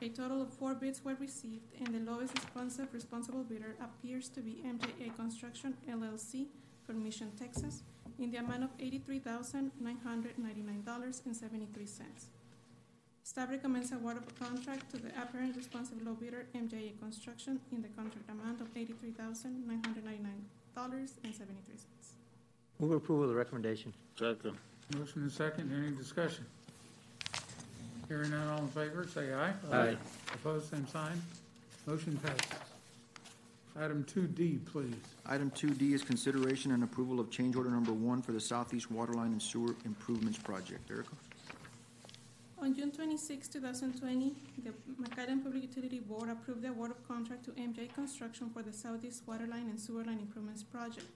A 0.02 0.10
total 0.10 0.42
of 0.42 0.50
four 0.54 0.76
bids 0.76 1.04
were 1.06 1.16
received, 1.16 1.72
and 1.80 1.94
the 1.96 2.12
lowest 2.12 2.34
responsive 2.38 2.94
responsible 2.94 3.44
bidder 3.44 3.76
appears 3.82 4.28
to 4.30 4.42
be 4.42 4.62
MJA 4.66 5.16
Construction 5.16 5.76
LLC 5.90 6.48
from 6.86 7.02
Mission, 7.04 7.32
Texas, 7.40 7.84
in 8.20 8.30
the 8.32 8.38
amount 8.38 8.64
of 8.64 8.70
eighty-three 8.80 9.20
thousand 9.20 9.72
nine 9.80 10.00
hundred 10.04 10.38
ninety-nine 10.38 10.84
dollars 10.84 11.22
and 11.26 11.36
seventy-three 11.36 11.86
cents. 11.86 12.28
Staff 13.24 13.50
recommends 13.52 13.94
award 13.94 14.18
of 14.18 14.24
a 14.28 14.44
contract 14.44 14.92
to 14.92 14.98
the 14.98 15.08
apparent 15.22 15.56
responsive 15.56 16.06
low 16.06 16.14
bidder, 16.14 16.46
MJA 16.54 17.00
Construction, 17.00 17.62
in 17.72 17.82
the 17.82 17.88
contract 17.90 18.30
amount 18.30 18.60
of 18.60 18.68
eighty-three 18.76 19.12
thousand 19.12 19.66
nine 19.66 19.82
hundred 19.86 20.04
ninety-nine 20.04 20.44
dollars 20.76 21.14
and 21.24 21.34
seventy-three 21.34 21.78
cents. 21.78 22.16
move 22.80 22.92
approval 22.92 23.24
of 23.24 23.30
the 23.30 23.36
recommendation. 23.36 23.94
Second, 24.20 24.58
Motion 24.98 25.22
and 25.22 25.32
second, 25.32 25.72
any 25.72 25.96
discussion? 25.96 26.46
Hearing 28.08 28.32
none, 28.32 28.48
all 28.50 28.60
in 28.60 28.68
favor, 28.68 29.08
say 29.08 29.34
aye. 29.34 29.54
Aye. 29.72 29.98
Opposed, 30.34 30.70
same 30.70 30.88
sign. 30.88 31.22
Motion 31.86 32.18
passes. 32.18 32.60
Item 33.80 34.04
two 34.04 34.28
D, 34.28 34.60
please. 34.72 34.94
Item 35.26 35.50
two 35.52 35.70
D 35.72 35.94
is 35.94 36.04
consideration 36.04 36.72
and 36.74 36.84
approval 36.84 37.20
of 37.20 37.32
change 37.32 37.56
order 37.56 37.70
number 37.70 37.92
one 37.94 38.22
for 38.22 38.32
the 38.32 38.40
Southeast 38.40 38.92
Waterline 38.92 39.32
and 39.32 39.42
Sewer 39.42 39.76
Improvements 39.86 40.38
Project. 40.38 40.90
Erica? 40.92 41.12
On 42.62 42.74
June 42.74 42.92
26, 42.92 43.48
2020, 43.50 44.36
the 44.64 44.70
McAllen 45.02 45.44
Public 45.44 45.64
Utility 45.64 46.00
Board 46.00 46.30
approved 46.30 46.62
the 46.62 46.70
award 46.70 46.92
of 46.92 47.08
contract 47.08 47.44
to 47.46 47.52
MJ 47.52 47.94
Construction 47.94 48.50
for 48.54 48.62
the 48.62 48.72
Southeast 48.72 49.24
Water 49.28 49.48
Line 49.48 49.68
and 49.70 49.80
Sewer 49.80 50.04
Line 50.04 50.20
Improvements 50.20 50.64
Project. 50.64 51.08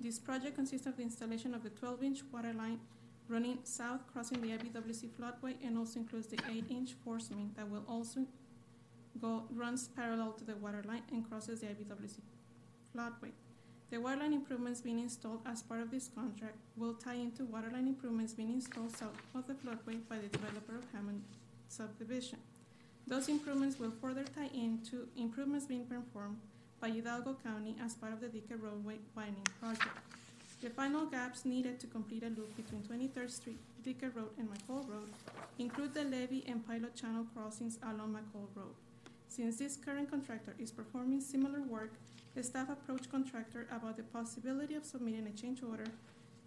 This 0.00 0.18
project 0.18 0.56
consists 0.56 0.86
of 0.86 0.96
the 0.96 1.02
installation 1.02 1.54
of 1.54 1.62
the 1.62 1.70
12-inch 1.70 2.22
water 2.32 2.52
line 2.54 2.80
running 3.28 3.58
south 3.64 4.00
crossing 4.12 4.40
the 4.40 4.48
IBWC 4.48 5.10
floodway 5.10 5.54
and 5.64 5.76
also 5.76 6.00
includes 6.00 6.28
the 6.28 6.36
8-inch 6.36 6.92
force 7.04 7.30
main 7.30 7.50
that 7.56 7.68
will 7.68 7.84
also 7.88 8.20
go, 9.20 9.44
runs 9.50 9.88
parallel 9.88 10.32
to 10.32 10.44
the 10.44 10.56
water 10.56 10.82
line 10.86 11.02
and 11.10 11.28
crosses 11.28 11.60
the 11.60 11.66
IBWC 11.66 12.20
floodway. 12.94 13.30
The 13.90 14.00
waterline 14.00 14.32
improvements 14.32 14.80
being 14.80 14.98
installed 14.98 15.40
as 15.46 15.62
part 15.62 15.80
of 15.80 15.90
this 15.90 16.08
contract 16.12 16.56
will 16.76 16.94
tie 16.94 17.14
into 17.14 17.44
waterline 17.44 17.86
improvements 17.86 18.34
being 18.34 18.52
installed 18.52 18.96
south 18.96 19.16
of 19.34 19.46
the 19.46 19.54
floodway 19.54 20.00
by 20.08 20.18
the 20.18 20.28
developer 20.28 20.76
of 20.76 20.84
Hammond 20.92 21.22
subdivision. 21.68 22.38
Those 23.06 23.28
improvements 23.28 23.78
will 23.78 23.92
further 24.00 24.24
tie 24.24 24.50
into 24.52 25.06
improvements 25.16 25.66
being 25.66 25.86
performed 25.86 26.38
by 26.80 26.90
Hidalgo 26.90 27.36
County 27.44 27.76
as 27.82 27.94
part 27.94 28.12
of 28.12 28.20
the 28.20 28.28
Dicker 28.28 28.56
roadway 28.56 28.96
widening 29.14 29.46
project. 29.60 29.96
The 30.62 30.70
final 30.70 31.04
gaps 31.04 31.44
needed 31.44 31.78
to 31.80 31.86
complete 31.86 32.22
a 32.22 32.28
loop 32.28 32.56
between 32.56 32.80
23rd 32.82 33.30
Street, 33.30 33.58
Dicker 33.82 34.10
Road, 34.14 34.30
and 34.38 34.48
McCall 34.48 34.88
Road 34.88 35.10
include 35.58 35.92
the 35.92 36.04
levee 36.04 36.46
and 36.48 36.66
pilot 36.66 36.94
channel 36.94 37.26
crossings 37.34 37.78
along 37.82 38.14
McCall 38.14 38.48
Road. 38.54 38.74
Since 39.28 39.58
this 39.58 39.76
current 39.76 40.10
contractor 40.10 40.56
is 40.58 40.70
performing 40.70 41.20
similar 41.20 41.60
work, 41.60 41.92
the 42.34 42.42
staff 42.42 42.70
approached 42.70 43.10
contractor 43.10 43.66
about 43.70 43.98
the 43.98 44.04
possibility 44.04 44.74
of 44.74 44.86
submitting 44.86 45.26
a 45.26 45.32
change 45.32 45.62
order 45.62 45.84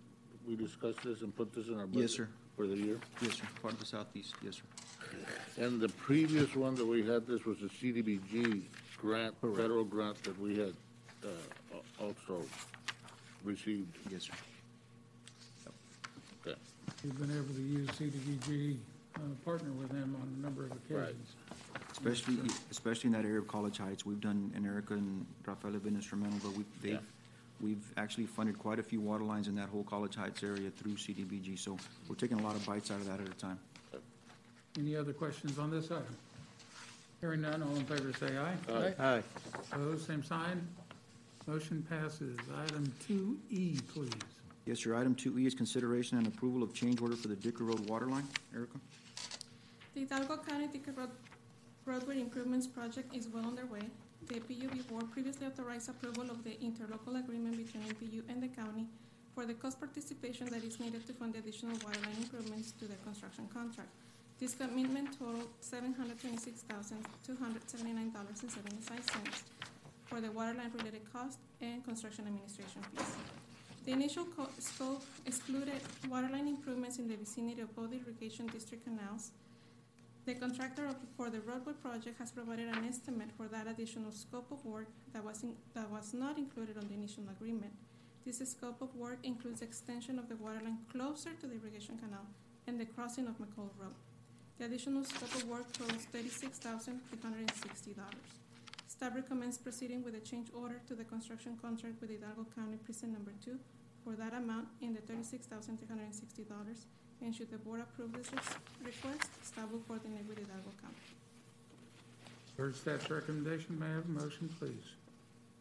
We 0.46 0.56
discussed 0.56 1.02
this 1.04 1.22
and 1.22 1.34
put 1.34 1.52
this 1.52 1.66
in 1.68 1.78
our 1.78 1.86
budget? 1.86 2.02
Yes, 2.02 2.12
sir. 2.16 2.28
For 2.56 2.66
the 2.66 2.76
year? 2.76 2.98
Yes, 3.20 3.34
sir. 3.34 3.44
Part 3.60 3.74
of 3.74 3.80
the 3.80 3.86
Southeast, 3.86 4.34
yes, 4.42 4.56
sir. 4.56 5.62
And 5.64 5.80
the 5.80 5.88
previous 5.90 6.54
one 6.56 6.74
that 6.76 6.86
we 6.86 7.04
had, 7.06 7.26
this 7.26 7.44
was 7.44 7.58
the 7.58 7.68
CDBG 7.68 8.62
grant, 8.98 9.34
federal 9.40 9.84
grant 9.84 10.22
that 10.24 10.38
we 10.40 10.56
had, 10.56 10.74
uh, 11.24 11.28
al- 11.74 12.06
also 12.06 12.44
received. 13.44 13.94
Yes, 14.10 14.24
sir. 14.24 14.32
Okay. 16.46 16.58
We've 17.04 17.18
been 17.18 17.30
able 17.36 17.54
to 17.54 17.60
use 17.62 17.88
CDBG, 17.90 18.76
uh, 19.16 19.20
partner 19.44 19.70
with 19.72 19.90
them 19.90 20.16
on 20.20 20.28
a 20.38 20.42
number 20.42 20.64
of 20.66 20.72
occasions. 20.72 21.34
Especially, 21.96 22.36
especially 22.70 23.08
in 23.08 23.12
that 23.14 23.24
area 23.24 23.38
of 23.38 23.48
College 23.48 23.78
Heights. 23.78 24.04
We've 24.04 24.20
done, 24.20 24.52
and 24.54 24.66
Erica 24.66 24.94
and 24.94 25.24
Rafael 25.46 25.72
have 25.72 25.82
been 25.84 25.94
instrumental, 25.96 26.38
but 26.42 26.52
we've, 26.52 26.66
Yeah. 26.82 26.90
they've, 26.92 27.00
we've 27.60 27.92
actually 27.96 28.26
funded 28.26 28.58
quite 28.58 28.78
a 28.78 28.82
few 28.82 29.00
water 29.00 29.24
lines 29.24 29.48
in 29.48 29.54
that 29.56 29.70
whole 29.70 29.82
College 29.84 30.14
Heights 30.14 30.42
area 30.42 30.70
through 30.70 30.92
CDBG. 30.96 31.58
So 31.58 31.78
we're 32.08 32.16
taking 32.16 32.38
a 32.38 32.42
lot 32.42 32.54
of 32.54 32.64
bites 32.66 32.90
out 32.90 33.00
of 33.00 33.06
that 33.06 33.20
at 33.20 33.28
a 33.28 33.32
time. 33.32 33.58
Any 34.78 34.94
other 34.94 35.14
questions 35.14 35.58
on 35.58 35.70
this 35.70 35.90
item? 35.90 36.04
Hearing 37.22 37.40
none, 37.40 37.62
all 37.62 37.74
in 37.74 37.84
favor 37.86 38.12
say 38.12 38.36
aye. 38.36 38.54
Aye. 38.68 38.94
aye, 38.98 39.22
Opposed, 39.72 40.06
same 40.06 40.22
sign. 40.22 40.66
Motion 41.46 41.82
passes. 41.88 42.36
Item 42.62 42.92
two 43.06 43.38
E, 43.50 43.78
please. 43.94 44.10
Yes, 44.66 44.80
sir. 44.80 44.94
Item 44.96 45.14
two 45.14 45.38
E 45.38 45.46
is 45.46 45.54
consideration 45.54 46.18
and 46.18 46.26
approval 46.26 46.62
of 46.62 46.74
change 46.74 47.00
order 47.00 47.16
for 47.16 47.28
the 47.28 47.36
Dicker 47.36 47.64
Road 47.64 47.88
water 47.88 48.06
line. 48.06 48.24
Erica? 48.54 48.78
The 49.94 50.00
Hidalgo 50.00 50.36
County 50.46 50.66
Dicker 50.66 50.92
Road 50.92 51.08
roadway 51.86 52.20
improvements 52.20 52.66
project 52.66 53.14
is 53.14 53.28
well 53.28 53.46
underway. 53.46 53.80
The 54.28 54.40
PUB 54.40 54.88
board 54.88 55.10
previously 55.12 55.46
authorized 55.46 55.88
approval 55.88 56.24
of 56.30 56.42
the 56.42 56.50
interlocal 56.68 57.18
agreement 57.18 57.56
between 57.56 57.84
MPU 57.84 58.22
and 58.28 58.42
the 58.42 58.48
county 58.48 58.86
for 59.34 59.46
the 59.46 59.54
cost 59.54 59.78
participation 59.78 60.46
that 60.50 60.64
is 60.64 60.80
needed 60.80 61.06
to 61.06 61.12
fund 61.12 61.34
the 61.34 61.38
additional 61.38 61.76
waterline 61.84 62.16
improvements 62.18 62.72
to 62.72 62.86
the 62.86 62.96
construction 63.04 63.48
contract. 63.54 63.88
This 64.40 64.54
commitment 64.54 65.18
totaled 65.18 65.48
seven 65.60 65.94
hundred 65.94 66.20
twenty-six 66.20 66.62
thousand, 66.62 67.06
two 67.26 67.36
hundred 67.36 67.62
seventy-nine 67.70 68.10
dollars 68.12 68.42
and 68.42 68.50
seventy-five 68.50 69.04
cents 69.12 69.44
for 70.06 70.20
the 70.20 70.30
waterline 70.30 70.72
related 70.76 71.02
cost 71.12 71.38
and 71.60 71.84
construction 71.84 72.26
administration 72.26 72.82
fees. 72.94 73.14
The 73.86 73.92
initial 73.92 74.24
co- 74.36 74.48
scope 74.58 75.04
excluded 75.24 75.80
waterline 76.10 76.48
improvements 76.48 76.98
in 76.98 77.08
the 77.08 77.16
vicinity 77.16 77.60
of 77.62 77.74
both 77.76 77.92
irrigation 77.92 78.46
district 78.48 78.84
canals. 78.84 79.30
The 80.26 80.34
contractor 80.34 80.88
for 81.16 81.30
the 81.30 81.40
roadway 81.40 81.74
project 81.74 82.18
has 82.18 82.32
provided 82.32 82.66
an 82.66 82.84
estimate 82.84 83.30
for 83.36 83.46
that 83.46 83.68
additional 83.68 84.10
scope 84.10 84.50
of 84.50 84.64
work 84.64 84.88
that 85.12 85.24
was 85.24 85.44
in, 85.44 85.54
that 85.74 85.88
was 85.88 86.12
not 86.12 86.36
included 86.36 86.76
on 86.76 86.88
the 86.88 86.94
initial 86.94 87.22
agreement. 87.30 87.72
This 88.24 88.42
scope 88.50 88.82
of 88.82 88.92
work 88.96 89.18
includes 89.22 89.62
extension 89.62 90.18
of 90.18 90.28
the 90.28 90.34
waterline 90.34 90.78
closer 90.90 91.30
to 91.40 91.46
the 91.46 91.54
irrigation 91.54 91.96
canal 91.96 92.26
and 92.66 92.80
the 92.80 92.86
crossing 92.86 93.28
of 93.28 93.38
McCall 93.38 93.70
Road. 93.78 93.94
The 94.58 94.64
additional 94.64 95.04
scope 95.04 95.32
of 95.36 95.44
work 95.46 95.72
totals 95.72 96.06
thirty-six 96.06 96.58
thousand 96.58 97.02
three 97.08 97.20
hundred 97.22 97.42
and 97.42 97.54
sixty 97.54 97.92
dollars. 97.92 98.26
Staff 98.88 99.14
recommends 99.14 99.58
proceeding 99.58 100.02
with 100.02 100.16
a 100.16 100.20
change 100.20 100.48
order 100.52 100.80
to 100.88 100.96
the 100.96 101.04
construction 101.04 101.56
contract 101.62 102.00
with 102.00 102.10
Hidalgo 102.10 102.46
County 102.52 102.78
Precinct 102.84 103.12
Number 103.12 103.32
Two 103.44 103.60
for 104.02 104.16
that 104.16 104.34
amount 104.34 104.66
in 104.80 104.92
the 104.92 105.00
thirty-six 105.02 105.46
thousand 105.46 105.78
three 105.78 105.86
hundred 105.86 106.12
and 107.22 107.34
sixty 107.34 107.34
dollars. 107.34 107.34
And 107.34 107.34
should 107.34 107.50
the 107.50 107.58
board 107.58 107.80
approve 107.80 108.12
this 108.12 108.30
res- 108.32 108.94
request, 108.94 109.30
staff 109.44 109.70
will 109.70 109.80
coordinate 109.80 110.26
with 110.28 110.38
Hidalgo 110.38 110.70
County. 110.82 110.96
Heard 112.58 112.76
staff's 112.76 113.10
recommendation, 113.10 113.78
may 113.78 113.86
I 113.86 113.90
have 113.90 114.04
a 114.04 114.08
motion, 114.08 114.48
please? 114.58 114.72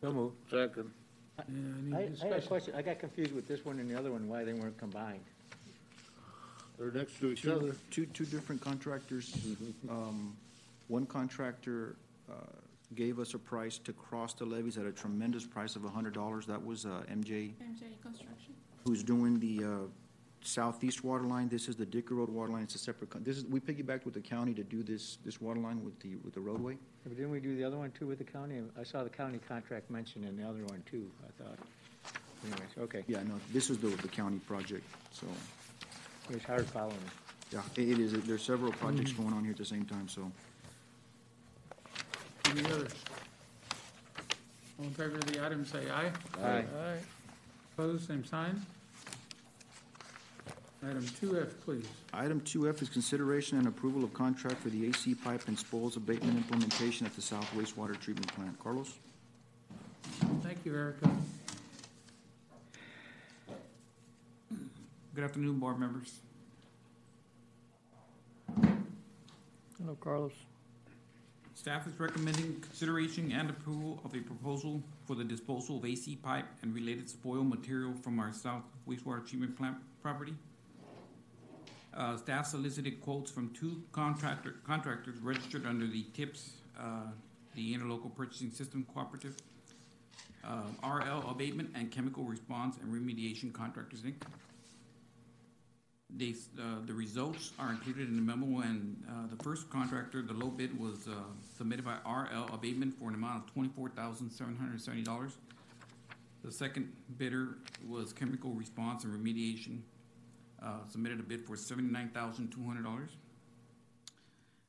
So 0.02 0.12
moved. 0.12 0.36
Second. 0.50 0.92
Yeah, 1.38 1.96
I, 1.96 1.98
I 1.98 2.02
had 2.02 2.08
a 2.08 2.10
discussion? 2.12 2.48
question, 2.48 2.76
I 2.76 2.82
got 2.82 3.00
confused 3.00 3.34
with 3.36 3.48
this 3.48 3.66
one 3.66 3.80
and 3.80 3.90
the 3.92 3.98
other 3.98 4.12
one, 4.12 4.28
why 4.30 4.44
they 4.46 4.54
weren't 4.54 4.78
combined. 4.78 5.20
They're 6.78 6.92
next 6.92 7.20
to 7.20 7.32
each 7.32 7.42
Two, 7.42 7.54
other. 7.54 7.76
two, 7.92 8.06
two 8.08 8.26
different 8.26 8.62
contractors. 8.62 9.34
Um, 9.90 10.36
One 10.88 11.06
contractor 11.06 11.96
uh, 12.30 12.34
gave 12.96 13.18
us 13.20 13.34
a 13.34 13.40
price 13.40 13.78
to 13.80 13.92
cross 13.94 14.34
the 14.34 14.46
levees 14.46 14.78
at 14.78 14.86
a 14.86 14.92
tremendous 14.92 15.46
price 15.46 15.76
of 15.76 15.84
hundred 15.84 16.14
dollars. 16.14 16.46
That 16.46 16.64
was 16.64 16.86
uh, 16.86 17.04
MJ, 17.12 17.54
MJ 17.62 18.00
Construction. 18.02 18.54
who's 18.86 19.04
doing 19.04 19.40
the 19.40 19.64
uh, 19.64 19.70
southeast 20.46 21.04
water 21.04 21.24
line. 21.24 21.50
This 21.50 21.68
is 21.68 21.76
the 21.76 21.86
Dicker 21.86 22.16
Road 22.16 22.30
water 22.30 22.52
line. 22.52 22.64
It's 22.64 22.76
a 22.76 22.80
separate, 22.80 23.10
con- 23.10 23.24
this 23.24 23.38
is, 23.38 23.46
we 23.46 23.60
piggybacked 23.60 24.06
with 24.06 24.14
the 24.14 24.22
county 24.22 24.54
to 24.54 24.64
do 24.64 24.84
this, 24.84 25.18
this 25.26 25.42
water 25.42 25.60
line 25.60 25.84
with 25.84 26.00
the, 26.00 26.16
with 26.24 26.34
the 26.34 26.40
roadway. 26.40 26.78
But 27.04 27.16
didn't 27.16 27.32
we 27.32 27.40
do 27.40 27.56
the 27.56 27.64
other 27.64 27.78
one 27.78 27.92
too 27.92 28.08
with 28.08 28.18
the 28.18 28.24
county? 28.24 28.62
I 28.80 28.84
saw 28.84 29.04
the 29.04 29.10
county 29.10 29.40
contract 29.48 29.90
mentioned 29.90 30.26
in 30.26 30.38
the 30.38 30.44
other 30.44 30.64
one 30.66 30.84
too, 30.90 31.10
I 31.24 31.44
thought. 31.44 31.60
Anyways, 32.44 32.70
okay, 32.80 33.04
Yeah, 33.08 33.24
no, 33.24 33.34
this 33.52 33.70
is 33.70 33.80
the, 33.80 33.88
the 33.88 34.08
county 34.08 34.38
project, 34.40 34.86
so, 35.12 35.26
it 36.30 36.36
was 36.36 36.44
hard 36.44 36.68
following. 36.68 36.98
yeah, 37.52 37.62
it 37.76 37.90
it 37.90 38.00
is. 38.00 38.14
There's 38.14 38.44
several 38.44 38.72
projects 38.74 39.12
mm-hmm. 39.12 39.24
going 39.24 39.34
on 39.34 39.44
here 39.44 39.52
at 39.52 39.58
the 39.58 39.66
same 39.66 39.86
time, 39.86 40.08
so. 40.08 40.32
Any 42.52 42.64
others? 42.66 42.92
All 44.78 44.86
in 44.86 44.92
favor 44.92 45.16
of 45.16 45.26
the 45.26 45.44
item, 45.44 45.66
say 45.66 45.90
aye. 45.90 46.12
Aye. 46.44 46.66
Aye. 46.78 46.98
Opposed, 47.78 48.08
same 48.08 48.24
sign. 48.24 48.64
Item 50.88 51.06
two 51.20 51.40
F, 51.40 51.48
please. 51.66 51.88
Item 52.14 52.42
two 52.42 52.70
F 52.70 52.82
is 52.82 52.90
consideration 52.90 53.58
and 53.58 53.68
approval 53.68 54.04
of 54.04 54.14
contract 54.14 54.58
for 54.58 54.70
the 54.70 54.88
AC 54.88 55.16
pipe 55.16 55.48
and 55.48 55.58
spoils 55.58 55.98
abatement 55.98 56.38
implementation 56.38 57.08
at 57.08 57.16
the 57.16 57.24
South 57.24 57.50
Wastewater 57.56 58.00
Treatment 58.00 58.28
Plant. 58.36 58.60
Carlos? 58.60 58.94
Thank 60.44 60.60
you, 60.64 60.76
Erica. 60.76 61.10
Good 65.16 65.24
afternoon, 65.24 65.58
board 65.58 65.80
members. 65.80 66.20
Hello, 69.80 69.98
Carlos. 70.00 70.34
Staff 71.56 71.88
is 71.88 72.00
recommending 72.00 72.60
consideration 72.60 73.32
and 73.32 73.50
approval 73.50 74.00
of 74.06 74.14
a 74.14 74.20
proposal 74.20 74.84
for 75.08 75.16
the 75.16 75.24
disposal 75.24 75.78
of 75.80 75.86
AC 75.86 76.18
pipe 76.18 76.46
and 76.62 76.76
related 76.76 77.10
spoil 77.10 77.44
material 77.44 77.94
from 78.04 78.20
our 78.20 78.32
south 78.32 78.64
wastewater 78.88 79.28
treatment 79.28 79.58
plant 79.58 79.78
property. 80.04 80.36
Uh, 81.96 82.18
staff 82.18 82.46
solicited 82.46 83.00
quotes 83.00 83.32
from 83.32 83.50
two 83.52 83.82
contractor, 83.94 84.56
contractors 84.66 85.18
registered 85.22 85.66
under 85.66 85.88
the 85.88 86.04
TIPS, 86.14 86.58
uh, 86.78 87.08
the 87.56 87.74
Interlocal 87.74 88.14
Purchasing 88.14 88.52
System 88.52 88.86
Cooperative, 88.94 89.38
uh, 90.44 90.64
RL 90.84 91.30
Abatement 91.30 91.70
and 91.74 91.90
Chemical 91.92 92.26
Response 92.26 92.78
and 92.82 92.94
Remediation 92.94 93.54
Contractors, 93.54 94.02
Inc. 94.02 94.16
They, 96.18 96.36
uh, 96.60 96.82
the 96.86 96.94
results 96.94 97.52
are 97.58 97.72
included 97.72 98.10
in 98.10 98.16
the 98.18 98.22
memo, 98.22 98.60
and, 98.62 99.02
uh, 99.10 99.28
the 99.34 99.42
first 99.42 99.70
contractor, 99.70 100.22
the 100.22 100.34
low 100.34 100.50
bid 100.50 100.78
was, 100.78 101.08
uh, 101.08 101.14
submitted 101.58 101.84
by 101.86 101.96
RL 102.06 102.54
Abatement 102.54 102.94
for 102.98 103.08
an 103.10 103.16
amount 103.16 103.44
of 103.44 103.54
twenty-four 103.54 103.90
thousand 103.90 104.30
seven 104.32 104.56
hundred 104.56 104.82
seventy 104.82 105.04
dollars. 105.04 105.38
The 106.44 106.52
second 106.52 106.94
bidder 107.18 107.58
was 107.88 108.14
Chemical 108.14 108.52
Response 108.52 109.04
and 109.04 109.14
Remediation, 109.14 109.80
uh, 110.64 110.80
submitted 110.90 111.20
a 111.20 111.24
bid 111.24 111.46
for 111.46 111.56
$79,200. 111.56 113.08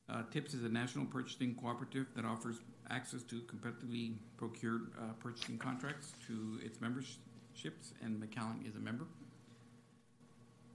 Uh, 0.09 0.23
TIPS 0.31 0.53
is 0.53 0.63
a 0.63 0.69
national 0.69 1.05
purchasing 1.05 1.53
cooperative 1.55 2.07
that 2.15 2.23
offers 2.23 2.57
access 2.89 3.23
to 3.23 3.41
competitively 3.41 4.13
procured 4.37 4.87
uh, 4.97 5.11
purchasing 5.19 5.57
contracts 5.57 6.13
to 6.25 6.59
its 6.63 6.79
memberships, 6.79 7.93
and 8.01 8.21
McAllen 8.21 8.67
is 8.67 8.75
a 8.75 8.79
member. 8.79 9.05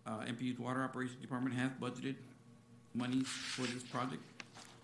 Uh, 0.07 0.19
MPU's 0.21 0.59
Water 0.59 0.83
Operations 0.83 1.21
Department 1.21 1.55
has 1.55 1.71
budgeted 1.81 2.17
monies 2.95 3.27
for 3.27 3.63
this 3.63 3.83
project. 3.85 4.23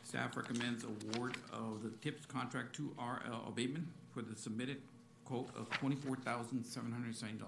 Staff 0.05 0.37
recommends 0.37 0.85
award 0.85 1.37
of 1.53 1.83
the 1.83 1.91
TIPS 2.01 2.25
contract 2.25 2.75
to 2.77 2.95
RL 2.99 3.45
Abatement 3.47 3.87
for 4.15 4.23
the 4.23 4.35
submitted 4.35 4.81
quote 5.27 5.51
of 5.55 5.69
$24,770. 5.71 7.43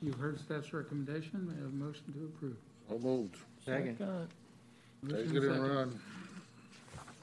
You've 0.00 0.18
heard 0.18 0.38
staff's 0.38 0.72
recommendation, 0.72 1.46
may 1.48 1.54
I 1.54 1.56
have 1.64 1.66
a 1.72 1.76
motion 1.76 2.04
to 2.12 2.24
approve? 2.26 2.56
So 2.88 2.98
moved. 2.98 3.36
Second. 3.64 3.98
Take 3.98 5.10
Motion 5.10 5.36
it 5.36 5.42
and 5.42 5.42
second. 5.54 5.60
run. 5.62 6.00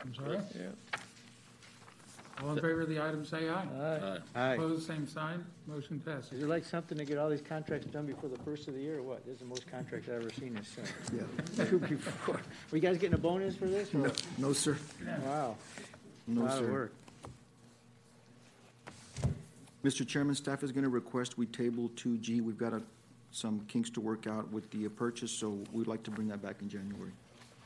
I'm 0.01 0.15
sorry? 0.15 0.39
Yeah. 0.55 0.99
All 2.43 2.49
in 2.51 2.55
favor 2.57 2.81
of 2.81 2.89
the 2.89 3.01
item, 3.01 3.25
say 3.25 3.47
aye. 3.47 3.53
Aye. 3.63 3.99
Aye. 4.03 4.17
Aye. 4.35 4.53
Opposed, 4.55 4.85
same 4.85 5.07
sign. 5.07 5.45
Motion 5.67 5.97
Is 5.97 6.03
passes. 6.03 6.43
it 6.43 6.47
like 6.49 6.65
something 6.65 6.97
to 6.97 7.05
get 7.05 7.17
all 7.17 7.29
these 7.29 7.41
contracts 7.41 7.87
done 7.87 8.05
before 8.05 8.29
the 8.29 8.37
first 8.39 8.67
of 8.67 8.73
the 8.73 8.81
year 8.81 8.97
or 8.99 9.03
what? 9.03 9.25
This 9.25 9.35
is 9.35 9.39
the 9.39 9.45
most 9.45 9.71
contracts 9.71 10.09
I've 10.09 10.15
ever 10.21 10.29
seen 10.31 10.53
this, 10.55 10.75
uh, 10.77 11.15
Yeah. 11.57 11.65
two 11.65 11.79
before. 11.79 12.41
Were 12.71 12.77
you 12.77 12.81
guys 12.81 12.97
getting 12.97 13.13
a 13.13 13.17
bonus 13.17 13.55
for 13.55 13.67
this? 13.67 13.93
or- 13.95 13.99
No, 13.99 14.11
no, 14.37 14.53
sir. 14.53 14.77
Wow, 15.23 15.55
No, 16.27 16.41
lot 16.41 16.51
of 16.59 16.65
sir. 16.65 16.71
work. 16.71 16.93
Mr. 19.85 20.05
Chairman, 20.07 20.33
staff 20.33 20.63
is 20.63 20.71
gonna 20.71 20.89
request 20.89 21.37
we 21.37 21.45
table 21.45 21.91
two 21.95 22.17
G. 22.17 22.41
We've 22.41 22.57
got 22.57 22.73
a, 22.73 22.81
some 23.31 23.59
kinks 23.67 23.91
to 23.91 24.01
work 24.01 24.25
out 24.25 24.51
with 24.51 24.69
the 24.71 24.89
purchase, 24.89 25.31
so 25.31 25.59
we'd 25.71 25.85
like 25.85 26.01
to 26.03 26.11
bring 26.11 26.27
that 26.29 26.41
back 26.41 26.55
in 26.61 26.69
January. 26.69 27.11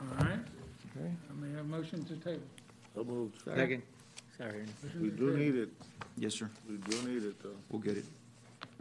All 0.01 0.25
right, 0.25 0.39
Okay. 0.97 1.09
I 1.29 1.41
may 1.41 1.49
have 1.55 1.61
a 1.61 1.63
motion 1.63 2.03
to 2.05 2.15
table. 2.17 2.41
So 2.93 3.05
moved. 3.05 3.41
Second. 3.45 3.83
Sorry. 4.37 4.65
We 4.99 5.09
do 5.11 5.37
need 5.37 5.55
it. 5.55 5.69
Yes, 6.17 6.33
sir. 6.33 6.49
We 6.69 6.75
do 6.77 7.07
need 7.07 7.23
it, 7.23 7.41
though. 7.41 7.55
We'll 7.69 7.81
get 7.81 7.95
it. 7.97 8.05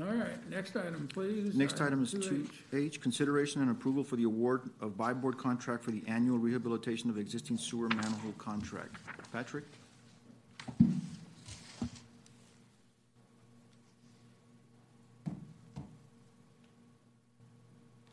All 0.00 0.06
right, 0.06 0.48
next 0.50 0.76
item, 0.76 1.08
please. 1.12 1.54
Next 1.54 1.80
item 1.80 2.02
is 2.02 2.14
2H. 2.14 2.22
two 2.28 2.48
H, 2.72 3.00
consideration 3.00 3.62
and 3.62 3.70
approval 3.70 4.02
for 4.02 4.16
the 4.16 4.24
award 4.24 4.62
of 4.80 4.96
buy 4.96 5.12
board 5.12 5.38
contract 5.38 5.84
for 5.84 5.90
the 5.92 6.02
annual 6.08 6.38
rehabilitation 6.38 7.08
of 7.10 7.18
existing 7.18 7.56
sewer 7.58 7.88
manhole 7.88 8.32
contract. 8.38 8.96
Patrick? 9.32 9.64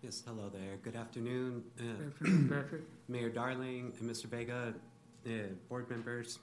Yes, 0.06 0.22
hello 0.24 0.52
there. 0.54 0.78
Good 0.84 0.96
afternoon, 0.96 1.64
uh, 1.80 1.82
Good 1.82 2.08
afternoon, 2.12 2.48
Patrick. 2.48 2.82
Mayor 3.10 3.30
Darling 3.30 3.92
and 4.00 4.08
Mr. 4.08 4.26
Vega, 4.26 4.72
uh, 5.26 5.30
board 5.68 5.90
members. 5.90 6.38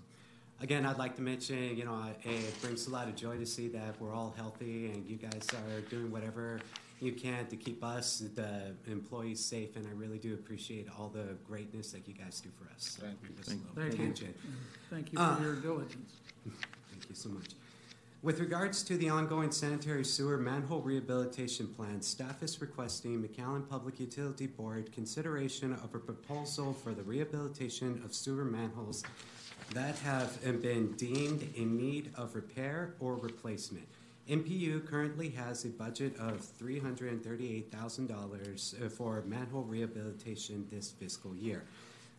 Again, 0.61 0.85
I'd 0.85 0.99
like 0.99 1.15
to 1.15 1.23
mention, 1.23 1.77
you 1.77 1.85
know, 1.85 1.95
I- 1.95 2.17
it 2.25 2.61
brings 2.61 2.89
a 2.89 2.91
lot 2.91 3.07
of 3.07 3.15
joy 3.15 3.39
to 3.39 3.47
see 3.47 3.69
that 3.69 4.01
we're 4.01 4.13
all 4.13 4.35
healthy 4.37 4.91
and 4.91 5.09
you 5.09 5.15
guys 5.17 5.47
are 5.55 5.81
doing 5.83 6.11
whatever 6.11 6.59
you 6.99 7.13
can 7.13 7.47
to 7.47 7.57
keep 7.57 7.85
us, 7.85 8.19
the 8.35 8.75
employees, 8.89 9.39
safe, 9.39 9.77
and 9.77 9.87
I 9.87 9.93
really 9.93 10.19
do 10.19 10.35
appreciate 10.35 10.89
all 10.99 11.09
the 11.09 11.37
greatness 11.47 11.93
that 11.93 12.09
you 12.09 12.15
guys 12.15 12.41
do 12.41 12.49
for 12.59 12.69
us. 12.75 12.99
Thank 13.01 13.23
you. 13.23 13.29
Thank 13.43 13.61
little 13.61 13.77
Thank 13.77 13.93
you. 13.93 14.07
tangent. 14.07 14.37
Thank 14.91 15.13
you 15.13 15.19
for 15.21 15.39
your 15.41 15.55
diligence. 15.55 16.15
Thank 16.91 17.09
you 17.09 17.15
so 17.15 17.29
much. 17.29 17.51
With 18.23 18.39
regards 18.39 18.85
to 18.85 18.97
the 18.97 19.09
ongoing 19.09 19.51
sanitary 19.51 20.05
sewer 20.05 20.39
manhole 20.39 20.81
rehabilitation 20.81 21.67
plan, 21.67 22.01
staff 22.01 22.41
is 22.41 22.61
requesting 22.61 23.21
McAllen 23.21 23.69
Public 23.69 23.99
Utility 23.99 24.47
Board 24.47 24.93
consideration 24.93 25.73
of 25.73 25.93
a 25.93 25.99
proposal 25.99 26.73
for 26.73 26.95
the 26.95 27.03
rehabilitation 27.03 28.01
of 28.05 28.15
sewer 28.15 28.45
manholes 28.45 29.03
that 29.75 29.99
have 29.99 30.41
been 30.63 30.93
deemed 30.93 31.53
in 31.57 31.77
need 31.77 32.13
of 32.15 32.37
repair 32.37 32.95
or 33.01 33.17
replacement. 33.17 33.89
MPU 34.29 34.87
currently 34.87 35.31
has 35.31 35.65
a 35.65 35.71
budget 35.71 36.15
of 36.17 36.47
$338,000 36.61 38.87
uh, 38.87 38.89
for 38.89 39.25
manhole 39.27 39.65
rehabilitation 39.65 40.65
this 40.71 40.93
fiscal 40.93 41.35
year. 41.35 41.65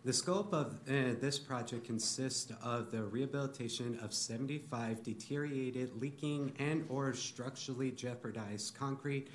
The 0.05 0.11
scope 0.11 0.51
of 0.53 0.79
uh, 0.89 1.15
this 1.21 1.39
project 1.39 1.85
consists 1.85 2.51
of 2.61 2.91
the 2.91 3.03
rehabilitation 3.03 3.97
of 4.01 4.13
75 4.13 5.01
deteriorated, 5.01 6.01
leaking, 6.01 6.51
and/or 6.59 7.13
structurally 7.13 7.89
jeopardized 7.91 8.75
concrete 8.75 9.29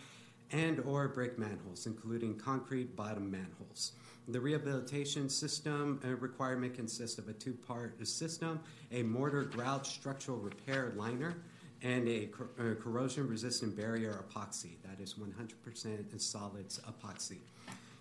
and/or 0.50 1.09
brick 1.09 1.38
manholes, 1.38 1.87
including 1.87 2.37
concrete 2.37 2.94
bottom 2.94 3.31
manholes. 3.31 3.92
The 4.28 4.40
rehabilitation 4.40 5.31
system 5.31 6.02
uh, 6.04 6.09
requirement 6.16 6.74
consists 6.74 7.16
of 7.16 7.28
a 7.28 7.33
two-part 7.33 8.07
system: 8.07 8.61
a 8.92 9.02
mortar 9.02 9.44
grout 9.44 9.87
structural 9.87 10.37
repair 10.37 10.92
liner 10.96 11.38
and 11.81 12.07
a 12.09 12.28
uh, 12.59 12.74
corrosion-resistant 12.74 13.74
barrier 13.74 14.22
epoxy. 14.28 14.72
That 14.83 15.02
is 15.02 15.14
100% 15.14 16.20
solids 16.20 16.78
epoxy. 16.81 17.38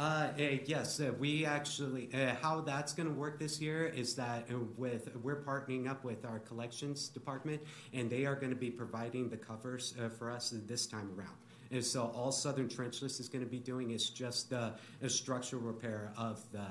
Uh, 0.00 0.28
eh, 0.38 0.56
yes, 0.64 0.98
uh, 0.98 1.12
we 1.18 1.44
actually, 1.44 2.08
uh, 2.14 2.34
how 2.40 2.62
that's 2.62 2.94
going 2.94 3.06
to 3.06 3.14
work 3.14 3.38
this 3.38 3.60
year 3.60 3.84
is 3.84 4.14
that 4.14 4.46
uh, 4.50 4.54
with 4.78 5.14
we're 5.22 5.42
partnering 5.42 5.86
up 5.86 6.02
with 6.04 6.24
our 6.24 6.38
collections 6.38 7.08
department, 7.08 7.60
and 7.92 8.08
they 8.08 8.24
are 8.24 8.34
going 8.34 8.48
to 8.48 8.56
be 8.56 8.70
providing 8.70 9.28
the 9.28 9.36
covers 9.36 9.92
uh, 10.02 10.08
for 10.08 10.30
us 10.30 10.54
this 10.66 10.86
time 10.86 11.10
around. 11.18 11.36
And 11.70 11.84
so 11.84 12.10
all 12.14 12.32
Southern 12.32 12.66
Trenchless 12.66 13.20
is 13.20 13.28
going 13.28 13.44
to 13.44 13.50
be 13.50 13.58
doing 13.58 13.90
is 13.90 14.08
just 14.08 14.54
uh, 14.54 14.70
a 15.02 15.10
structural 15.10 15.60
repair 15.60 16.14
of 16.16 16.42
the 16.50 16.64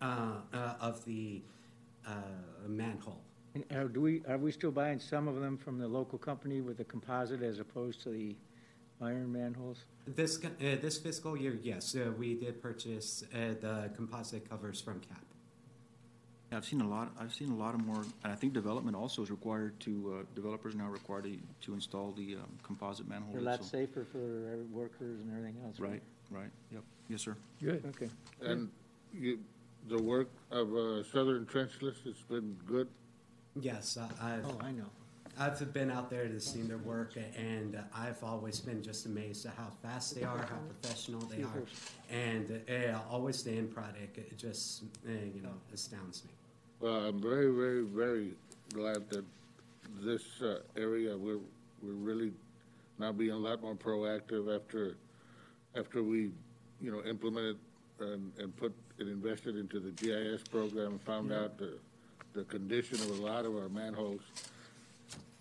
uh, 0.00 0.36
uh, 0.54 0.74
of 0.80 1.04
the 1.04 1.42
uh, 2.08 2.12
manhole. 2.66 3.20
And 3.54 3.64
are, 3.74 3.84
do 3.86 4.00
we, 4.00 4.22
are 4.26 4.38
we 4.38 4.50
still 4.50 4.70
buying 4.70 4.98
some 4.98 5.28
of 5.28 5.38
them 5.38 5.58
from 5.58 5.78
the 5.78 5.86
local 5.86 6.18
company 6.18 6.62
with 6.62 6.78
the 6.78 6.84
composite 6.84 7.42
as 7.42 7.58
opposed 7.58 8.02
to 8.04 8.08
the 8.08 8.34
iron 9.02 9.32
manholes? 9.32 9.84
This 10.06 10.42
uh, 10.44 10.48
this 10.58 10.98
fiscal 10.98 11.36
year, 11.36 11.58
yes, 11.62 11.94
uh, 11.94 12.10
we 12.18 12.34
did 12.34 12.60
purchase 12.62 13.24
uh, 13.34 13.54
the 13.60 13.90
composite 13.94 14.48
covers 14.48 14.80
from 14.80 15.00
CAP. 15.00 15.24
Yeah, 16.50 16.58
I've 16.58 16.64
seen 16.64 16.80
a 16.80 16.88
lot, 16.88 17.12
I've 17.18 17.32
seen 17.32 17.50
a 17.50 17.56
lot 17.56 17.74
of 17.74 17.84
more, 17.84 18.04
and 18.24 18.32
I 18.32 18.34
think 18.34 18.52
development 18.52 18.96
also 18.96 19.22
is 19.22 19.30
required 19.30 19.78
to, 19.80 20.18
uh, 20.20 20.24
developers 20.34 20.74
now 20.74 20.88
required 20.88 21.24
to, 21.24 21.38
to 21.66 21.74
install 21.74 22.12
the 22.12 22.34
um, 22.36 22.42
composite 22.62 23.08
manhole. 23.08 23.32
They're 23.32 23.40
a 23.40 23.44
lot 23.44 23.64
so- 23.64 23.70
safer 23.78 24.04
for 24.04 24.58
workers 24.70 25.20
and 25.20 25.30
everything 25.30 25.56
else. 25.64 25.78
Right, 25.80 26.02
right, 26.30 26.50
yep, 26.70 26.82
yes, 27.08 27.22
sir. 27.22 27.36
Good. 27.62 27.82
Okay. 27.86 28.10
And 28.42 28.70
you, 29.14 29.38
the 29.88 30.02
work 30.02 30.28
of 30.50 30.74
uh, 30.74 31.02
Southern 31.04 31.46
Trenchless 31.46 32.02
has 32.04 32.20
been 32.28 32.56
good? 32.66 32.88
Yes, 33.58 33.96
I- 33.96 34.34
I've 34.34 34.44
Oh, 34.44 34.58
I 34.60 34.72
know. 34.72 34.90
I've 35.38 35.72
been 35.72 35.90
out 35.90 36.10
there 36.10 36.28
to 36.28 36.38
see 36.38 36.62
their 36.62 36.78
work, 36.78 37.14
and 37.36 37.78
I've 37.94 38.22
always 38.22 38.60
been 38.60 38.82
just 38.82 39.06
amazed 39.06 39.46
at 39.46 39.54
how 39.54 39.68
fast 39.82 40.14
they 40.14 40.24
are, 40.24 40.38
how 40.38 40.58
professional 40.80 41.20
they 41.22 41.42
are, 41.42 41.62
and 42.10 42.60
uh, 42.68 42.98
always 43.10 43.42
the 43.42 43.52
end 43.52 43.74
product 43.74 44.18
it 44.18 44.36
just 44.36 44.84
uh, 45.06 45.10
you 45.34 45.42
know 45.42 45.54
astounds 45.72 46.24
me. 46.24 46.30
Well, 46.80 47.06
I'm 47.06 47.20
very, 47.20 47.50
very, 47.50 47.82
very 47.82 48.34
glad 48.74 49.08
that 49.10 49.24
this 50.00 50.22
uh, 50.42 50.58
area, 50.76 51.16
we're, 51.16 51.38
we're 51.80 51.92
really 51.92 52.32
now 52.98 53.12
being 53.12 53.30
a 53.30 53.36
lot 53.36 53.62
more 53.62 53.76
proactive 53.76 54.54
after, 54.54 54.96
after 55.76 56.02
we, 56.02 56.30
you 56.80 56.90
know, 56.90 57.00
implemented 57.08 57.58
and, 58.00 58.32
and 58.38 58.56
put 58.56 58.74
and 58.98 59.08
invested 59.08 59.56
into 59.56 59.78
the 59.78 59.90
GIS 59.92 60.42
program, 60.50 60.92
and 60.92 61.02
found 61.02 61.32
out 61.32 61.56
the, 61.56 61.78
the 62.34 62.42
condition 62.44 63.00
of 63.00 63.18
a 63.18 63.22
lot 63.22 63.44
of 63.44 63.56
our 63.56 63.68
manholes. 63.68 64.20